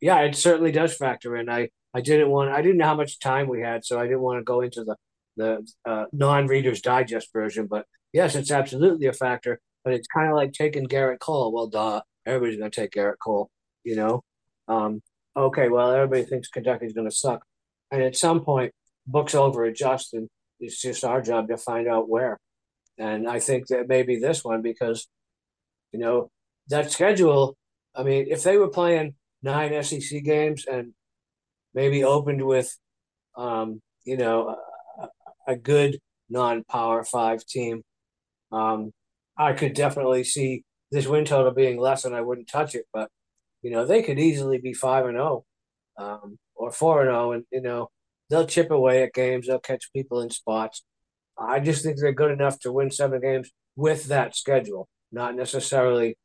yeah, 0.00 0.20
it 0.20 0.34
certainly 0.36 0.72
does 0.72 0.96
factor 0.96 1.36
in. 1.36 1.48
I 1.48 1.70
I 1.94 2.00
didn't 2.00 2.30
want 2.30 2.50
I 2.50 2.62
didn't 2.62 2.78
know 2.78 2.86
how 2.86 2.96
much 2.96 3.18
time 3.18 3.48
we 3.48 3.60
had, 3.62 3.84
so 3.84 3.98
I 3.98 4.04
didn't 4.04 4.20
want 4.22 4.40
to 4.40 4.44
go 4.44 4.60
into 4.62 4.84
the 4.84 4.96
the 5.36 5.66
uh, 5.86 6.06
non 6.12 6.46
Reader's 6.46 6.82
Digest 6.82 7.32
version. 7.32 7.66
But 7.66 7.86
yes, 8.12 8.34
it's 8.34 8.50
absolutely 8.50 9.06
a 9.06 9.12
factor. 9.12 9.60
But 9.84 9.94
it's 9.94 10.08
kind 10.08 10.28
of 10.28 10.36
like 10.36 10.52
taking 10.52 10.86
Gerrit 10.88 11.20
Cole. 11.20 11.52
Well, 11.52 11.68
duh, 11.68 12.02
everybody's 12.26 12.58
going 12.58 12.70
to 12.70 12.80
take 12.80 12.92
Gerrit 12.92 13.18
Cole. 13.22 13.50
You 13.84 13.96
know, 13.96 14.24
um, 14.68 15.02
okay, 15.36 15.68
well, 15.68 15.92
everybody 15.92 16.22
thinks 16.24 16.48
Kentucky's 16.48 16.92
going 16.92 17.08
to 17.08 17.14
suck, 17.14 17.44
and 17.90 18.02
at 18.02 18.16
some 18.16 18.40
point, 18.44 18.72
book's 19.06 19.34
over 19.34 19.64
at 19.64 19.76
Justin. 19.76 20.28
It's 20.60 20.80
just 20.80 21.04
our 21.04 21.22
job 21.22 21.48
to 21.48 21.56
find 21.56 21.88
out 21.88 22.08
where. 22.08 22.38
And 22.98 23.26
I 23.26 23.40
think 23.40 23.68
that 23.68 23.88
maybe 23.88 24.18
this 24.18 24.44
one 24.44 24.60
because, 24.60 25.08
you 25.92 25.98
know, 25.98 26.30
that 26.68 26.92
schedule. 26.92 27.56
I 27.94 28.02
mean, 28.02 28.26
if 28.28 28.42
they 28.42 28.58
were 28.58 28.68
playing 28.68 29.14
nine 29.42 29.82
SEC 29.82 30.22
games 30.22 30.66
and 30.66 30.92
maybe 31.74 32.04
opened 32.04 32.44
with, 32.44 32.76
um, 33.36 33.80
you 34.04 34.16
know, 34.16 34.56
a, 34.98 35.52
a 35.52 35.56
good 35.56 35.98
non-power 36.28 37.04
five 37.04 37.44
team, 37.46 37.82
um, 38.52 38.92
I 39.36 39.54
could 39.54 39.72
definitely 39.72 40.24
see 40.24 40.64
this 40.90 41.06
win 41.06 41.24
total 41.24 41.52
being 41.52 41.78
less, 41.78 42.04
and 42.04 42.14
I 42.14 42.20
wouldn't 42.20 42.48
touch 42.48 42.74
it. 42.74 42.86
But 42.92 43.10
you 43.62 43.70
know, 43.70 43.84
they 43.84 44.02
could 44.02 44.18
easily 44.18 44.58
be 44.58 44.72
five 44.72 45.06
and 45.06 45.16
zero, 45.16 45.44
oh, 45.98 46.04
um, 46.04 46.38
or 46.54 46.70
four 46.70 47.02
and 47.02 47.08
zero, 47.08 47.28
oh, 47.28 47.32
and 47.32 47.44
you 47.50 47.60
know, 47.60 47.90
they'll 48.28 48.46
chip 48.46 48.70
away 48.70 49.02
at 49.02 49.14
games. 49.14 49.46
They'll 49.46 49.58
catch 49.58 49.92
people 49.92 50.20
in 50.20 50.30
spots. 50.30 50.84
I 51.38 51.60
just 51.60 51.82
think 51.82 51.98
they're 51.98 52.12
good 52.12 52.30
enough 52.30 52.58
to 52.60 52.72
win 52.72 52.90
seven 52.90 53.20
games 53.20 53.50
with 53.76 54.06
that 54.06 54.36
schedule, 54.36 54.88
not 55.10 55.34
necessarily 55.34 56.18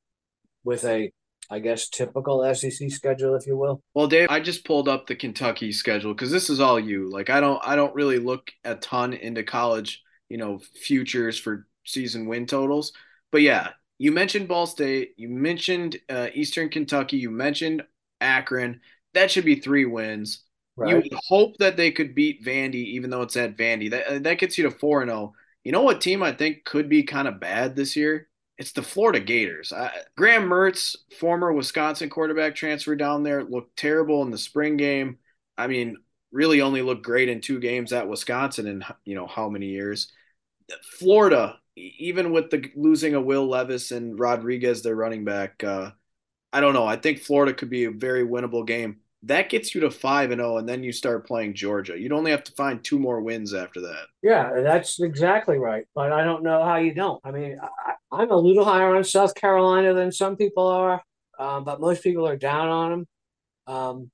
with 0.63 0.83
a, 0.83 1.11
I 1.49 1.59
guess, 1.59 1.87
typical 1.87 2.53
SEC 2.53 2.91
schedule, 2.91 3.35
if 3.35 3.47
you 3.47 3.57
will. 3.57 3.81
Well, 3.93 4.07
Dave, 4.07 4.27
I 4.29 4.41
just 4.41 4.65
pulled 4.65 4.89
up 4.89 5.07
the 5.07 5.15
Kentucky 5.15 5.71
schedule 5.71 6.13
because 6.13 6.31
this 6.31 6.49
is 6.49 6.59
all 6.59 6.79
you. 6.79 7.09
Like, 7.09 7.29
I 7.29 7.39
don't, 7.39 7.61
I 7.65 7.75
don't 7.75 7.95
really 7.95 8.19
look 8.19 8.51
a 8.65 8.75
ton 8.75 9.13
into 9.13 9.43
college, 9.43 10.03
you 10.27 10.37
know, 10.37 10.59
futures 10.81 11.39
for 11.39 11.65
season 11.85 12.27
win 12.27 12.45
totals. 12.45 12.91
But 13.31 13.41
yeah, 13.41 13.69
you 13.97 14.11
mentioned 14.11 14.47
Ball 14.47 14.65
State, 14.65 15.13
you 15.17 15.29
mentioned 15.29 15.97
uh, 16.09 16.27
Eastern 16.33 16.69
Kentucky, 16.69 17.17
you 17.17 17.31
mentioned 17.31 17.83
Akron. 18.21 18.81
That 19.13 19.31
should 19.31 19.45
be 19.45 19.55
three 19.55 19.85
wins. 19.85 20.43
Right. 20.75 20.89
You 20.89 20.95
would 20.97 21.13
hope 21.27 21.57
that 21.57 21.77
they 21.77 21.91
could 21.91 22.15
beat 22.15 22.43
Vandy, 22.43 22.75
even 22.75 23.09
though 23.09 23.21
it's 23.21 23.37
at 23.37 23.57
Vandy. 23.57 23.91
That 23.91 24.23
that 24.23 24.39
gets 24.39 24.57
you 24.57 24.65
to 24.65 24.71
four 24.71 25.01
and 25.01 25.09
zero. 25.09 25.19
Oh. 25.19 25.35
You 25.63 25.71
know 25.71 25.81
what 25.81 26.01
team 26.01 26.21
I 26.21 26.31
think 26.31 26.63
could 26.65 26.89
be 26.89 27.03
kind 27.03 27.27
of 27.27 27.39
bad 27.39 27.75
this 27.75 27.95
year? 27.95 28.27
it's 28.57 28.71
the 28.71 28.81
Florida 28.81 29.19
Gators. 29.19 29.73
I, 29.73 29.91
Graham 30.15 30.47
Mertz, 30.47 30.95
former 31.19 31.51
Wisconsin 31.51 32.09
quarterback, 32.09 32.55
transfer 32.55 32.95
down 32.95 33.23
there, 33.23 33.43
looked 33.43 33.77
terrible 33.77 34.21
in 34.21 34.31
the 34.31 34.37
spring 34.37 34.77
game. 34.77 35.17
I 35.57 35.67
mean, 35.67 35.97
really 36.31 36.61
only 36.61 36.81
looked 36.81 37.03
great 37.03 37.29
in 37.29 37.41
two 37.41 37.59
games 37.59 37.91
at 37.93 38.07
Wisconsin 38.07 38.67
in 38.67 38.83
you 39.03 39.15
know 39.15 39.27
how 39.27 39.49
many 39.49 39.67
years. 39.67 40.11
Florida, 40.99 41.59
even 41.75 42.31
with 42.31 42.49
the 42.49 42.71
losing 42.75 43.15
of 43.15 43.25
Will 43.25 43.47
Levis 43.47 43.91
and 43.91 44.19
Rodriguez, 44.19 44.81
their 44.81 44.95
running 44.95 45.25
back, 45.25 45.63
uh, 45.63 45.91
I 46.53 46.61
don't 46.61 46.73
know. 46.73 46.85
I 46.85 46.95
think 46.95 47.19
Florida 47.19 47.53
could 47.53 47.69
be 47.69 47.85
a 47.85 47.91
very 47.91 48.25
winnable 48.25 48.65
game. 48.65 48.97
That 49.23 49.49
gets 49.49 49.73
you 49.73 49.81
to 49.81 49.91
five 49.91 50.31
and 50.31 50.39
zero, 50.39 50.53
oh, 50.53 50.57
and 50.57 50.69
then 50.69 50.83
you 50.83 50.91
start 50.91 51.25
playing 51.25 51.55
Georgia. 51.55 51.99
You'd 51.99 52.11
only 52.11 52.31
have 52.31 52.43
to 52.43 52.51
find 52.51 52.83
two 52.83 52.99
more 52.99 53.21
wins 53.21 53.53
after 53.53 53.81
that. 53.81 54.05
Yeah, 54.21 54.61
that's 54.61 54.99
exactly 54.99 55.57
right. 55.57 55.85
But 55.95 56.11
I 56.11 56.23
don't 56.23 56.43
know 56.43 56.63
how 56.63 56.77
you 56.77 56.93
don't. 56.93 57.19
I 57.23 57.31
mean, 57.31 57.59
I, 58.11 58.21
am 58.21 58.29
a 58.31 58.37
little 58.37 58.63
higher 58.63 58.95
on 58.95 59.03
South 59.03 59.33
Carolina 59.33 59.93
than 59.93 60.11
some 60.11 60.37
people 60.37 60.67
are, 60.67 61.01
um, 61.39 61.63
but 61.63 61.81
most 61.81 62.03
people 62.03 62.27
are 62.27 62.37
down 62.37 62.67
on 62.69 62.91
them. 62.91 63.07
Um, 63.67 64.11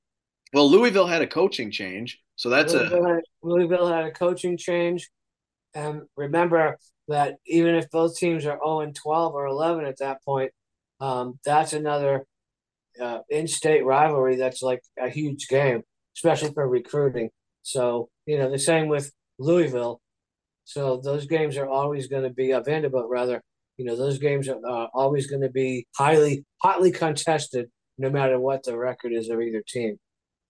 well, 0.54 0.70
Louisville 0.70 1.08
had 1.08 1.22
a 1.22 1.28
coaching 1.28 1.72
change, 1.72 2.22
so 2.38 2.50
that's 2.50 2.74
Louisville 2.74 3.06
a 3.06 3.14
had, 3.16 3.24
Louisville 3.44 3.88
had 3.88 4.06
a 4.06 4.12
coaching 4.12 4.58
change. 4.58 5.10
And 5.74 6.04
remember 6.16 6.78
that 7.08 7.36
even 7.46 7.76
if 7.76 7.90
both 7.90 8.18
teams 8.18 8.46
are 8.46 8.60
0 8.64 8.82
and 8.82 8.96
12 8.96 9.34
or 9.34 9.46
11 9.46 9.86
at 9.86 9.98
that 10.00 10.24
point, 10.24 10.52
um, 11.00 11.40
that's 11.46 11.74
another 11.74 12.26
uh, 13.02 13.20
in-state 13.30 13.86
rivalry 13.86 14.36
that's 14.36 14.62
like 14.62 14.82
a 15.00 15.10
huge 15.10 15.48
game, 15.48 15.84
especially 16.16 16.54
for 16.54 16.68
recruiting. 16.68 17.30
So 17.64 18.10
you 18.26 18.38
know 18.38 18.50
the 18.50 18.60
same 18.60 18.88
with 18.88 19.12
Louisville. 19.40 20.02
So 20.64 20.98
those 20.98 21.26
games 21.26 21.58
are 21.58 21.68
always 21.68 22.08
going 22.08 22.24
to 22.24 22.30
be 22.30 22.54
uh, 22.54 22.62
Vanderbilt 22.62 23.10
rather. 23.10 23.42
You 23.78 23.86
know 23.86 23.96
those 23.96 24.20
games 24.20 24.48
are 24.48 24.60
uh, 24.66 24.88
always 24.94 25.28
going 25.28 25.42
to 25.42 25.50
be 25.50 25.88
highly 25.96 26.46
hotly 26.62 26.92
contested, 26.92 27.70
no 27.98 28.10
matter 28.10 28.40
what 28.40 28.64
the 28.64 28.78
record 28.78 29.14
is 29.14 29.30
of 29.30 29.42
either 29.42 29.64
team. 29.68 29.98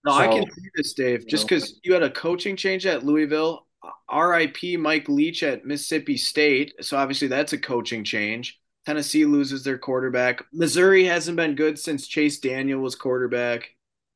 No, 0.04 0.12
so, 0.12 0.18
I 0.18 0.26
can 0.26 0.50
see 0.50 0.68
this, 0.74 0.94
Dave. 0.94 1.26
Just 1.28 1.48
because 1.48 1.78
you 1.84 1.92
had 1.92 2.02
a 2.02 2.10
coaching 2.10 2.56
change 2.56 2.86
at 2.86 3.04
Louisville, 3.04 3.66
RIP 4.12 4.78
Mike 4.78 5.08
Leach 5.08 5.42
at 5.42 5.64
Mississippi 5.64 6.16
State. 6.16 6.74
So 6.80 6.96
obviously 6.96 7.28
that's 7.28 7.52
a 7.52 7.58
coaching 7.58 8.04
change. 8.04 8.60
Tennessee 8.86 9.24
loses 9.24 9.62
their 9.62 9.78
quarterback. 9.78 10.44
Missouri 10.52 11.04
hasn't 11.04 11.36
been 11.36 11.54
good 11.54 11.78
since 11.78 12.06
Chase 12.06 12.40
Daniel 12.40 12.80
was 12.80 12.94
quarterback. 12.94 13.70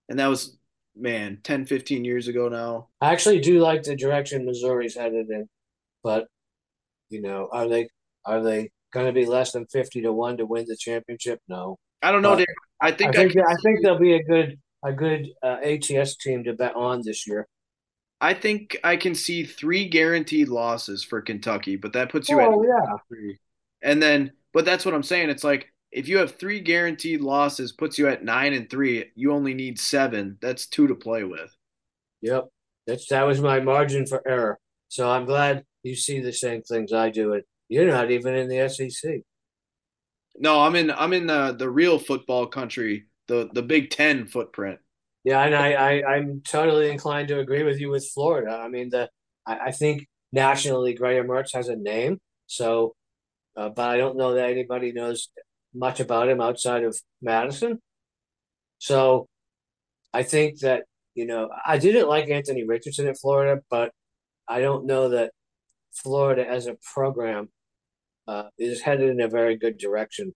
And 0.08 0.18
that 0.18 0.26
was, 0.26 0.56
man, 0.96 1.38
10, 1.42 1.66
15 1.66 2.04
years 2.04 2.28
ago 2.28 2.48
now. 2.48 2.88
I 3.00 3.12
actually 3.12 3.40
do 3.40 3.60
like 3.60 3.82
the 3.84 3.96
direction 3.96 4.44
Missouri's 4.44 4.96
headed 4.96 5.30
in. 5.30 5.48
But, 6.02 6.26
you 7.10 7.22
know, 7.22 7.48
are 7.52 7.68
they 7.68 7.88
are 8.24 8.42
they 8.42 8.70
going 8.92 9.06
to 9.06 9.12
be 9.12 9.26
less 9.26 9.52
than 9.52 9.66
50 9.66 10.02
to 10.02 10.12
1 10.12 10.38
to 10.38 10.46
win 10.46 10.66
the 10.66 10.76
championship? 10.76 11.40
No. 11.48 11.78
I 12.02 12.12
don't 12.12 12.22
know, 12.22 12.36
Dave. 12.36 12.46
I 12.80 12.90
think 12.90 13.16
I 13.16 13.28
think, 13.28 13.36
I, 13.36 13.52
I 13.52 13.56
think 13.62 13.82
they'll 13.82 13.98
be 13.98 14.14
a 14.14 14.22
good 14.22 14.58
a 14.84 14.92
good 14.92 15.28
uh, 15.42 15.56
ATS 15.64 16.16
team 16.16 16.44
to 16.44 16.52
bet 16.52 16.76
on 16.76 17.02
this 17.04 17.26
year. 17.26 17.48
I 18.26 18.34
think 18.34 18.76
I 18.82 18.96
can 18.96 19.14
see 19.14 19.44
three 19.44 19.86
guaranteed 19.86 20.48
losses 20.48 21.04
for 21.04 21.20
Kentucky, 21.20 21.76
but 21.76 21.92
that 21.92 22.10
puts 22.10 22.28
you 22.28 22.40
oh, 22.40 22.60
at 22.60 22.68
yeah. 22.68 22.96
three. 23.08 23.38
And 23.82 24.02
then, 24.02 24.32
but 24.52 24.64
that's 24.64 24.84
what 24.84 24.94
I'm 24.94 25.04
saying. 25.04 25.30
It's 25.30 25.44
like 25.44 25.72
if 25.92 26.08
you 26.08 26.18
have 26.18 26.34
three 26.34 26.58
guaranteed 26.58 27.20
losses, 27.20 27.70
puts 27.70 28.00
you 28.00 28.08
at 28.08 28.24
nine 28.24 28.52
and 28.52 28.68
three. 28.68 29.12
You 29.14 29.32
only 29.32 29.54
need 29.54 29.78
seven. 29.78 30.38
That's 30.42 30.66
two 30.66 30.88
to 30.88 30.96
play 30.96 31.22
with. 31.22 31.56
Yep, 32.20 32.48
that's 32.84 33.06
that 33.10 33.22
was 33.22 33.40
my 33.40 33.60
margin 33.60 34.06
for 34.06 34.26
error. 34.26 34.58
So 34.88 35.08
I'm 35.08 35.24
glad 35.24 35.62
you 35.84 35.94
see 35.94 36.18
the 36.18 36.32
same 36.32 36.62
things 36.62 36.92
I 36.92 37.10
do, 37.10 37.34
and 37.34 37.44
you're 37.68 37.86
not 37.86 38.10
even 38.10 38.34
in 38.34 38.48
the 38.48 38.68
SEC. 38.68 39.20
No, 40.34 40.62
I'm 40.62 40.74
in. 40.74 40.90
I'm 40.90 41.12
in 41.12 41.28
the 41.28 41.54
the 41.56 41.70
real 41.70 42.00
football 42.00 42.48
country, 42.48 43.06
the 43.28 43.50
the 43.52 43.62
Big 43.62 43.90
Ten 43.90 44.26
footprint. 44.26 44.80
Yeah, 45.26 45.42
and 45.42 45.56
I, 45.56 45.72
I 45.72 46.14
I'm 46.14 46.40
totally 46.42 46.88
inclined 46.88 47.26
to 47.28 47.40
agree 47.40 47.64
with 47.64 47.80
you 47.80 47.90
with 47.90 48.08
Florida. 48.14 48.60
I 48.62 48.68
mean, 48.68 48.90
the 48.90 49.10
I, 49.44 49.58
I 49.66 49.70
think 49.72 50.06
nationally 50.32 50.94
Graham 50.94 51.26
Mertz 51.26 51.52
has 51.52 51.68
a 51.68 51.74
name, 51.74 52.20
so, 52.46 52.94
uh, 53.56 53.70
but 53.70 53.90
I 53.90 53.96
don't 53.96 54.16
know 54.16 54.34
that 54.34 54.50
anybody 54.50 54.92
knows 54.92 55.30
much 55.74 55.98
about 56.00 56.28
him 56.28 56.40
outside 56.40 56.84
of 56.84 56.96
Madison. 57.22 57.80
So, 58.78 59.26
I 60.14 60.22
think 60.22 60.60
that 60.60 60.84
you 61.16 61.26
know 61.26 61.50
I 61.66 61.78
didn't 61.78 62.08
like 62.08 62.28
Anthony 62.30 62.64
Richardson 62.64 63.08
at 63.08 63.18
Florida, 63.18 63.62
but 63.70 63.92
I 64.48 64.60
don't 64.60 64.86
know 64.86 65.08
that 65.10 65.32
Florida 65.92 66.48
as 66.48 66.68
a 66.68 66.76
program 66.94 67.48
uh, 68.28 68.44
is 68.58 68.82
headed 68.82 69.10
in 69.10 69.20
a 69.20 69.28
very 69.28 69.56
good 69.56 69.78
direction. 69.78 70.34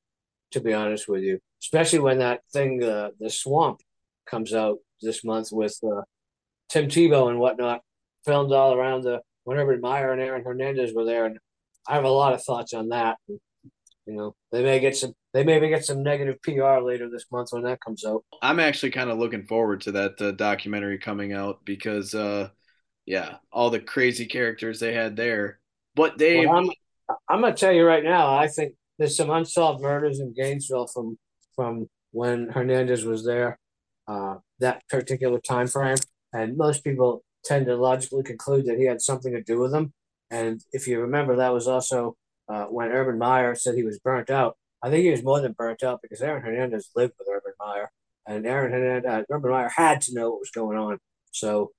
To 0.52 0.60
be 0.60 0.74
honest 0.74 1.08
with 1.08 1.22
you, 1.22 1.38
especially 1.62 2.00
when 2.00 2.18
that 2.18 2.40
thing, 2.52 2.82
uh, 2.82 3.10
the 3.20 3.30
swamp, 3.30 3.80
comes 4.30 4.54
out 4.54 4.78
this 5.02 5.24
month 5.24 5.48
with 5.52 5.78
uh, 5.84 6.02
Tim 6.68 6.88
Tebow 6.88 7.28
and 7.28 7.38
whatnot, 7.38 7.80
filmed 8.24 8.52
all 8.52 8.74
around 8.74 9.02
the 9.02 9.20
whenever 9.44 9.76
Meyer 9.78 10.12
and 10.12 10.20
Aaron 10.20 10.44
Hernandez 10.44 10.94
were 10.94 11.04
there, 11.04 11.26
and 11.26 11.38
I 11.88 11.94
have 11.94 12.04
a 12.04 12.10
lot 12.10 12.32
of 12.32 12.42
thoughts 12.42 12.72
on 12.72 12.88
that. 12.90 13.16
And, 13.28 13.40
you 14.06 14.14
know, 14.14 14.34
they 14.52 14.62
may 14.62 14.80
get 14.80 14.96
some 14.96 15.12
they 15.32 15.44
may 15.44 15.60
get 15.68 15.84
some 15.84 16.02
negative 16.02 16.40
PR 16.42 16.78
later 16.78 17.08
this 17.10 17.26
month 17.30 17.48
when 17.52 17.64
that 17.64 17.80
comes 17.80 18.04
out. 18.04 18.24
I'm 18.42 18.60
actually 18.60 18.90
kind 18.90 19.10
of 19.10 19.18
looking 19.18 19.46
forward 19.46 19.82
to 19.82 19.92
that 19.92 20.20
uh, 20.20 20.32
documentary 20.32 20.98
coming 20.98 21.32
out 21.32 21.60
because, 21.64 22.14
uh, 22.14 22.48
yeah, 23.06 23.36
all 23.52 23.70
the 23.70 23.80
crazy 23.80 24.26
characters 24.26 24.80
they 24.80 24.92
had 24.92 25.16
there. 25.16 25.60
But 25.94 26.18
they, 26.18 26.46
well, 26.46 26.56
I'm, 26.56 26.70
I'm 27.28 27.40
gonna 27.40 27.54
tell 27.54 27.72
you 27.72 27.84
right 27.84 28.04
now, 28.04 28.36
I 28.36 28.48
think 28.48 28.74
there's 28.98 29.16
some 29.16 29.30
unsolved 29.30 29.82
murders 29.82 30.20
in 30.20 30.32
Gainesville 30.32 30.88
from 30.88 31.18
from 31.54 31.88
when 32.12 32.48
Hernandez 32.48 33.04
was 33.04 33.24
there 33.24 33.58
uh, 34.10 34.36
that 34.58 34.82
particular 34.88 35.38
time 35.38 35.68
frame, 35.68 35.96
and 36.32 36.56
most 36.56 36.82
people 36.82 37.22
tend 37.44 37.66
to 37.66 37.76
logically 37.76 38.24
conclude 38.24 38.66
that 38.66 38.78
he 38.78 38.84
had 38.84 39.00
something 39.00 39.32
to 39.32 39.42
do 39.42 39.60
with 39.60 39.70
them. 39.70 39.92
And 40.30 40.60
if 40.72 40.88
you 40.88 41.00
remember, 41.00 41.36
that 41.36 41.54
was 41.54 41.68
also 41.68 42.16
uh, 42.48 42.64
when 42.64 42.90
Urban 42.90 43.18
Meyer 43.18 43.54
said 43.54 43.74
he 43.76 43.84
was 43.84 44.00
burnt 44.00 44.28
out. 44.28 44.56
I 44.82 44.90
think 44.90 45.04
he 45.04 45.10
was 45.10 45.22
more 45.22 45.40
than 45.40 45.52
burnt 45.52 45.82
out 45.82 46.00
because 46.02 46.22
Aaron 46.22 46.42
Hernandez 46.42 46.90
lived 46.96 47.14
with 47.18 47.28
Urban 47.28 47.52
Meyer, 47.60 47.90
and 48.26 48.46
Aaron 48.46 48.72
Hernandez, 48.72 49.10
uh, 49.10 49.22
Urban 49.34 49.50
Meyer 49.52 49.68
had 49.68 50.00
to 50.02 50.14
know 50.14 50.30
what 50.30 50.40
was 50.40 50.50
going 50.50 50.76
on. 50.76 50.98
So 51.30 51.70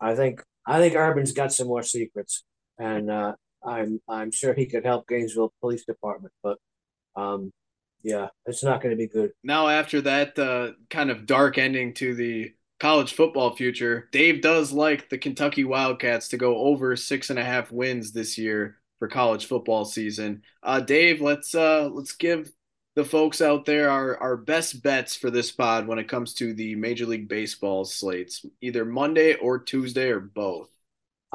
I 0.00 0.14
think 0.16 0.42
I 0.66 0.80
think 0.80 0.96
Urban's 0.96 1.32
got 1.32 1.52
some 1.52 1.68
more 1.68 1.84
secrets, 1.84 2.42
and 2.78 3.10
uh, 3.10 3.34
I'm 3.64 4.00
I'm 4.08 4.32
sure 4.32 4.54
he 4.54 4.66
could 4.66 4.84
help 4.84 5.06
Gainesville 5.06 5.52
Police 5.60 5.84
Department. 5.84 6.32
But 6.42 6.58
um, 7.14 7.52
yeah, 8.06 8.28
it's 8.46 8.62
not 8.62 8.80
going 8.80 8.92
to 8.92 8.96
be 8.96 9.08
good. 9.08 9.32
Now, 9.42 9.66
after 9.66 10.00
that 10.02 10.38
uh, 10.38 10.72
kind 10.90 11.10
of 11.10 11.26
dark 11.26 11.58
ending 11.58 11.92
to 11.94 12.14
the 12.14 12.54
college 12.78 13.14
football 13.14 13.56
future, 13.56 14.08
Dave 14.12 14.42
does 14.42 14.70
like 14.70 15.10
the 15.10 15.18
Kentucky 15.18 15.64
Wildcats 15.64 16.28
to 16.28 16.36
go 16.36 16.56
over 16.56 16.94
six 16.94 17.30
and 17.30 17.38
a 17.38 17.44
half 17.44 17.72
wins 17.72 18.12
this 18.12 18.38
year 18.38 18.76
for 19.00 19.08
college 19.08 19.46
football 19.46 19.84
season. 19.84 20.42
Uh, 20.62 20.78
Dave, 20.78 21.20
let's 21.20 21.52
uh, 21.52 21.90
let's 21.92 22.12
give 22.12 22.52
the 22.94 23.04
folks 23.04 23.42
out 23.42 23.64
there 23.64 23.90
our, 23.90 24.16
our 24.18 24.36
best 24.36 24.84
bets 24.84 25.16
for 25.16 25.28
this 25.28 25.50
pod 25.50 25.88
when 25.88 25.98
it 25.98 26.08
comes 26.08 26.32
to 26.34 26.54
the 26.54 26.76
Major 26.76 27.06
League 27.06 27.28
Baseball 27.28 27.84
slates, 27.84 28.46
either 28.60 28.84
Monday 28.84 29.34
or 29.34 29.58
Tuesday 29.58 30.10
or 30.10 30.20
both. 30.20 30.70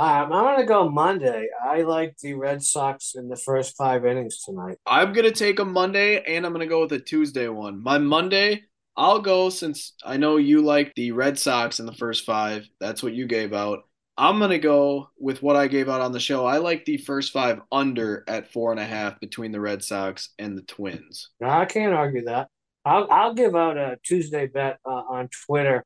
Um, 0.01 0.33
I'm 0.33 0.45
gonna 0.45 0.65
go 0.65 0.89
Monday. 0.89 1.47
I 1.63 1.83
like 1.83 2.17
the 2.17 2.33
Red 2.33 2.63
Sox 2.63 3.13
in 3.13 3.29
the 3.29 3.35
first 3.35 3.77
five 3.77 4.03
innings 4.03 4.41
tonight. 4.41 4.79
I'm 4.87 5.13
gonna 5.13 5.29
take 5.29 5.59
a 5.59 5.65
Monday, 5.65 6.23
and 6.23 6.43
I'm 6.43 6.53
gonna 6.53 6.65
go 6.65 6.81
with 6.81 6.93
a 6.93 6.99
Tuesday 6.99 7.47
one. 7.49 7.83
My 7.83 7.99
Monday, 7.99 8.63
I'll 8.97 9.19
go 9.19 9.51
since 9.51 9.93
I 10.03 10.17
know 10.17 10.37
you 10.37 10.63
like 10.63 10.91
the 10.95 11.11
Red 11.11 11.37
Sox 11.37 11.79
in 11.79 11.85
the 11.85 11.93
first 11.93 12.25
five. 12.25 12.67
That's 12.79 13.03
what 13.03 13.13
you 13.13 13.27
gave 13.27 13.53
out. 13.53 13.83
I'm 14.17 14.39
gonna 14.39 14.57
go 14.57 15.09
with 15.19 15.43
what 15.43 15.55
I 15.55 15.67
gave 15.67 15.87
out 15.87 16.01
on 16.01 16.13
the 16.13 16.19
show. 16.19 16.47
I 16.47 16.57
like 16.57 16.83
the 16.85 16.97
first 16.97 17.31
five 17.31 17.61
under 17.71 18.23
at 18.27 18.51
four 18.51 18.71
and 18.71 18.79
a 18.79 18.85
half 18.85 19.19
between 19.19 19.51
the 19.51 19.61
Red 19.61 19.83
Sox 19.83 20.29
and 20.39 20.57
the 20.57 20.63
Twins. 20.63 21.29
No, 21.39 21.47
I 21.47 21.65
can't 21.65 21.93
argue 21.93 22.23
that. 22.23 22.47
I'll 22.85 23.07
I'll 23.11 23.35
give 23.35 23.55
out 23.55 23.77
a 23.77 23.99
Tuesday 24.01 24.47
bet 24.47 24.79
uh, 24.83 25.03
on 25.11 25.29
Twitter 25.45 25.85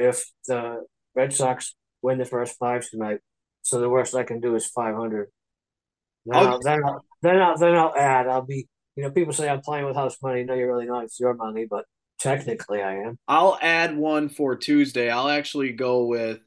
if 0.00 0.24
the 0.48 0.84
Red 1.14 1.32
Sox 1.32 1.76
win 2.02 2.18
the 2.18 2.24
first 2.24 2.58
five 2.58 2.90
tonight. 2.90 3.20
So 3.62 3.80
the 3.80 3.88
worst 3.88 4.14
I 4.14 4.24
can 4.24 4.40
do 4.40 4.54
is 4.54 4.66
500. 4.66 5.28
Then 6.26 6.42
oh. 6.42 6.46
I'll, 6.46 6.60
then, 6.60 6.84
I'll, 6.84 7.04
then, 7.22 7.40
I'll, 7.40 7.58
then 7.58 7.74
I'll 7.74 7.94
add. 7.96 8.28
I'll 8.28 8.42
be, 8.42 8.68
you 8.96 9.02
know, 9.02 9.10
people 9.10 9.32
say 9.32 9.48
I'm 9.48 9.60
playing 9.60 9.86
with 9.86 9.96
house 9.96 10.16
money. 10.22 10.44
No, 10.44 10.54
you're 10.54 10.72
really 10.72 10.86
not. 10.86 11.04
It's 11.04 11.18
your 11.18 11.34
money, 11.34 11.66
but 11.68 11.84
technically 12.18 12.82
I 12.82 12.96
am. 12.98 13.18
I'll 13.26 13.58
add 13.60 13.96
one 13.96 14.28
for 14.28 14.56
Tuesday. 14.56 15.10
I'll 15.10 15.28
actually 15.28 15.72
go 15.72 16.04
with 16.04 16.40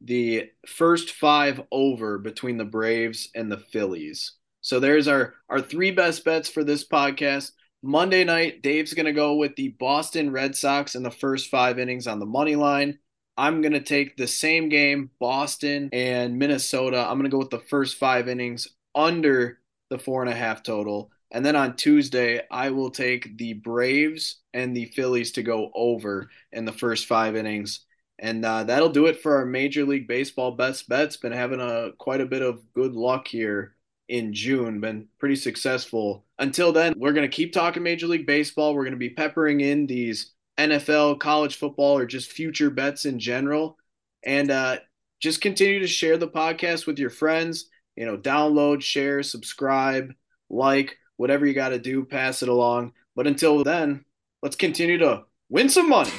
the 0.00 0.50
first 0.66 1.12
five 1.12 1.60
over 1.70 2.18
between 2.18 2.56
the 2.56 2.64
Braves 2.64 3.28
and 3.34 3.50
the 3.50 3.58
Phillies. 3.58 4.32
So 4.62 4.80
there's 4.80 5.08
our 5.08 5.34
our 5.48 5.60
three 5.60 5.90
best 5.90 6.24
bets 6.24 6.48
for 6.48 6.64
this 6.64 6.86
podcast. 6.86 7.52
Monday 7.82 8.24
night, 8.24 8.62
Dave's 8.62 8.92
going 8.92 9.06
to 9.06 9.12
go 9.12 9.36
with 9.36 9.56
the 9.56 9.68
Boston 9.68 10.30
Red 10.30 10.54
Sox 10.54 10.94
in 10.94 11.02
the 11.02 11.10
first 11.10 11.48
five 11.48 11.78
innings 11.78 12.06
on 12.06 12.18
the 12.18 12.26
money 12.26 12.56
line. 12.56 12.98
I'm 13.40 13.62
going 13.62 13.72
to 13.72 13.80
take 13.80 14.18
the 14.18 14.26
same 14.26 14.68
game, 14.68 15.08
Boston 15.18 15.88
and 15.94 16.38
Minnesota. 16.38 16.98
I'm 16.98 17.16
going 17.16 17.22
to 17.22 17.30
go 17.30 17.38
with 17.38 17.48
the 17.48 17.58
first 17.70 17.96
five 17.96 18.28
innings 18.28 18.68
under 18.94 19.60
the 19.88 19.98
four 19.98 20.20
and 20.20 20.30
a 20.30 20.34
half 20.34 20.62
total. 20.62 21.10
And 21.30 21.42
then 21.42 21.56
on 21.56 21.74
Tuesday, 21.74 22.42
I 22.50 22.68
will 22.68 22.90
take 22.90 23.38
the 23.38 23.54
Braves 23.54 24.40
and 24.52 24.76
the 24.76 24.92
Phillies 24.94 25.32
to 25.32 25.42
go 25.42 25.70
over 25.74 26.28
in 26.52 26.66
the 26.66 26.72
first 26.72 27.06
five 27.06 27.34
innings. 27.34 27.86
And 28.18 28.44
uh, 28.44 28.64
that'll 28.64 28.90
do 28.90 29.06
it 29.06 29.22
for 29.22 29.38
our 29.38 29.46
Major 29.46 29.86
League 29.86 30.06
Baseball 30.06 30.50
best 30.50 30.86
bets. 30.86 31.16
Been 31.16 31.32
having 31.32 31.62
a 31.62 31.92
quite 31.96 32.20
a 32.20 32.26
bit 32.26 32.42
of 32.42 32.60
good 32.74 32.92
luck 32.92 33.26
here 33.26 33.74
in 34.10 34.34
June. 34.34 34.82
Been 34.82 35.08
pretty 35.18 35.36
successful. 35.36 36.26
Until 36.38 36.72
then, 36.72 36.92
we're 36.98 37.14
going 37.14 37.30
to 37.30 37.34
keep 37.34 37.54
talking 37.54 37.82
Major 37.82 38.06
League 38.06 38.26
Baseball. 38.26 38.74
We're 38.74 38.84
going 38.84 38.92
to 38.92 38.98
be 38.98 39.08
peppering 39.08 39.62
in 39.62 39.86
these 39.86 40.32
NFL, 40.68 41.20
college 41.20 41.56
football, 41.56 41.96
or 41.96 42.06
just 42.06 42.32
future 42.32 42.70
bets 42.70 43.06
in 43.06 43.18
general. 43.18 43.76
And 44.24 44.50
uh, 44.50 44.78
just 45.20 45.40
continue 45.40 45.80
to 45.80 45.86
share 45.86 46.16
the 46.16 46.28
podcast 46.28 46.86
with 46.86 46.98
your 46.98 47.10
friends. 47.10 47.66
You 47.96 48.06
know, 48.06 48.16
download, 48.16 48.82
share, 48.82 49.22
subscribe, 49.22 50.12
like, 50.48 50.96
whatever 51.16 51.44
you 51.46 51.52
got 51.52 51.68
to 51.70 51.78
do, 51.78 52.04
pass 52.04 52.42
it 52.42 52.48
along. 52.48 52.92
But 53.14 53.26
until 53.26 53.62
then, 53.62 54.04
let's 54.42 54.56
continue 54.56 54.98
to 54.98 55.24
win 55.50 55.68
some 55.68 55.88
money. 55.88 56.12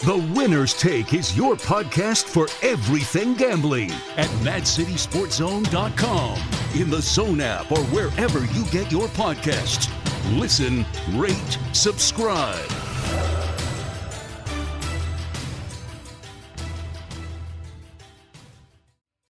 The 0.00 0.16
Winner's 0.34 0.72
Take 0.72 1.12
is 1.12 1.36
your 1.36 1.56
podcast 1.56 2.24
for 2.24 2.48
everything 2.66 3.34
gambling 3.34 3.90
at 4.16 4.28
MadCitySportZone.com, 4.42 6.40
in 6.74 6.88
the 6.88 7.02
Zone 7.02 7.42
app, 7.42 7.70
or 7.70 7.84
wherever 7.88 8.46
you 8.46 8.64
get 8.70 8.90
your 8.90 9.08
podcasts. 9.08 9.90
Listen, 10.38 10.86
rate, 11.12 11.58
subscribe. 11.72 12.89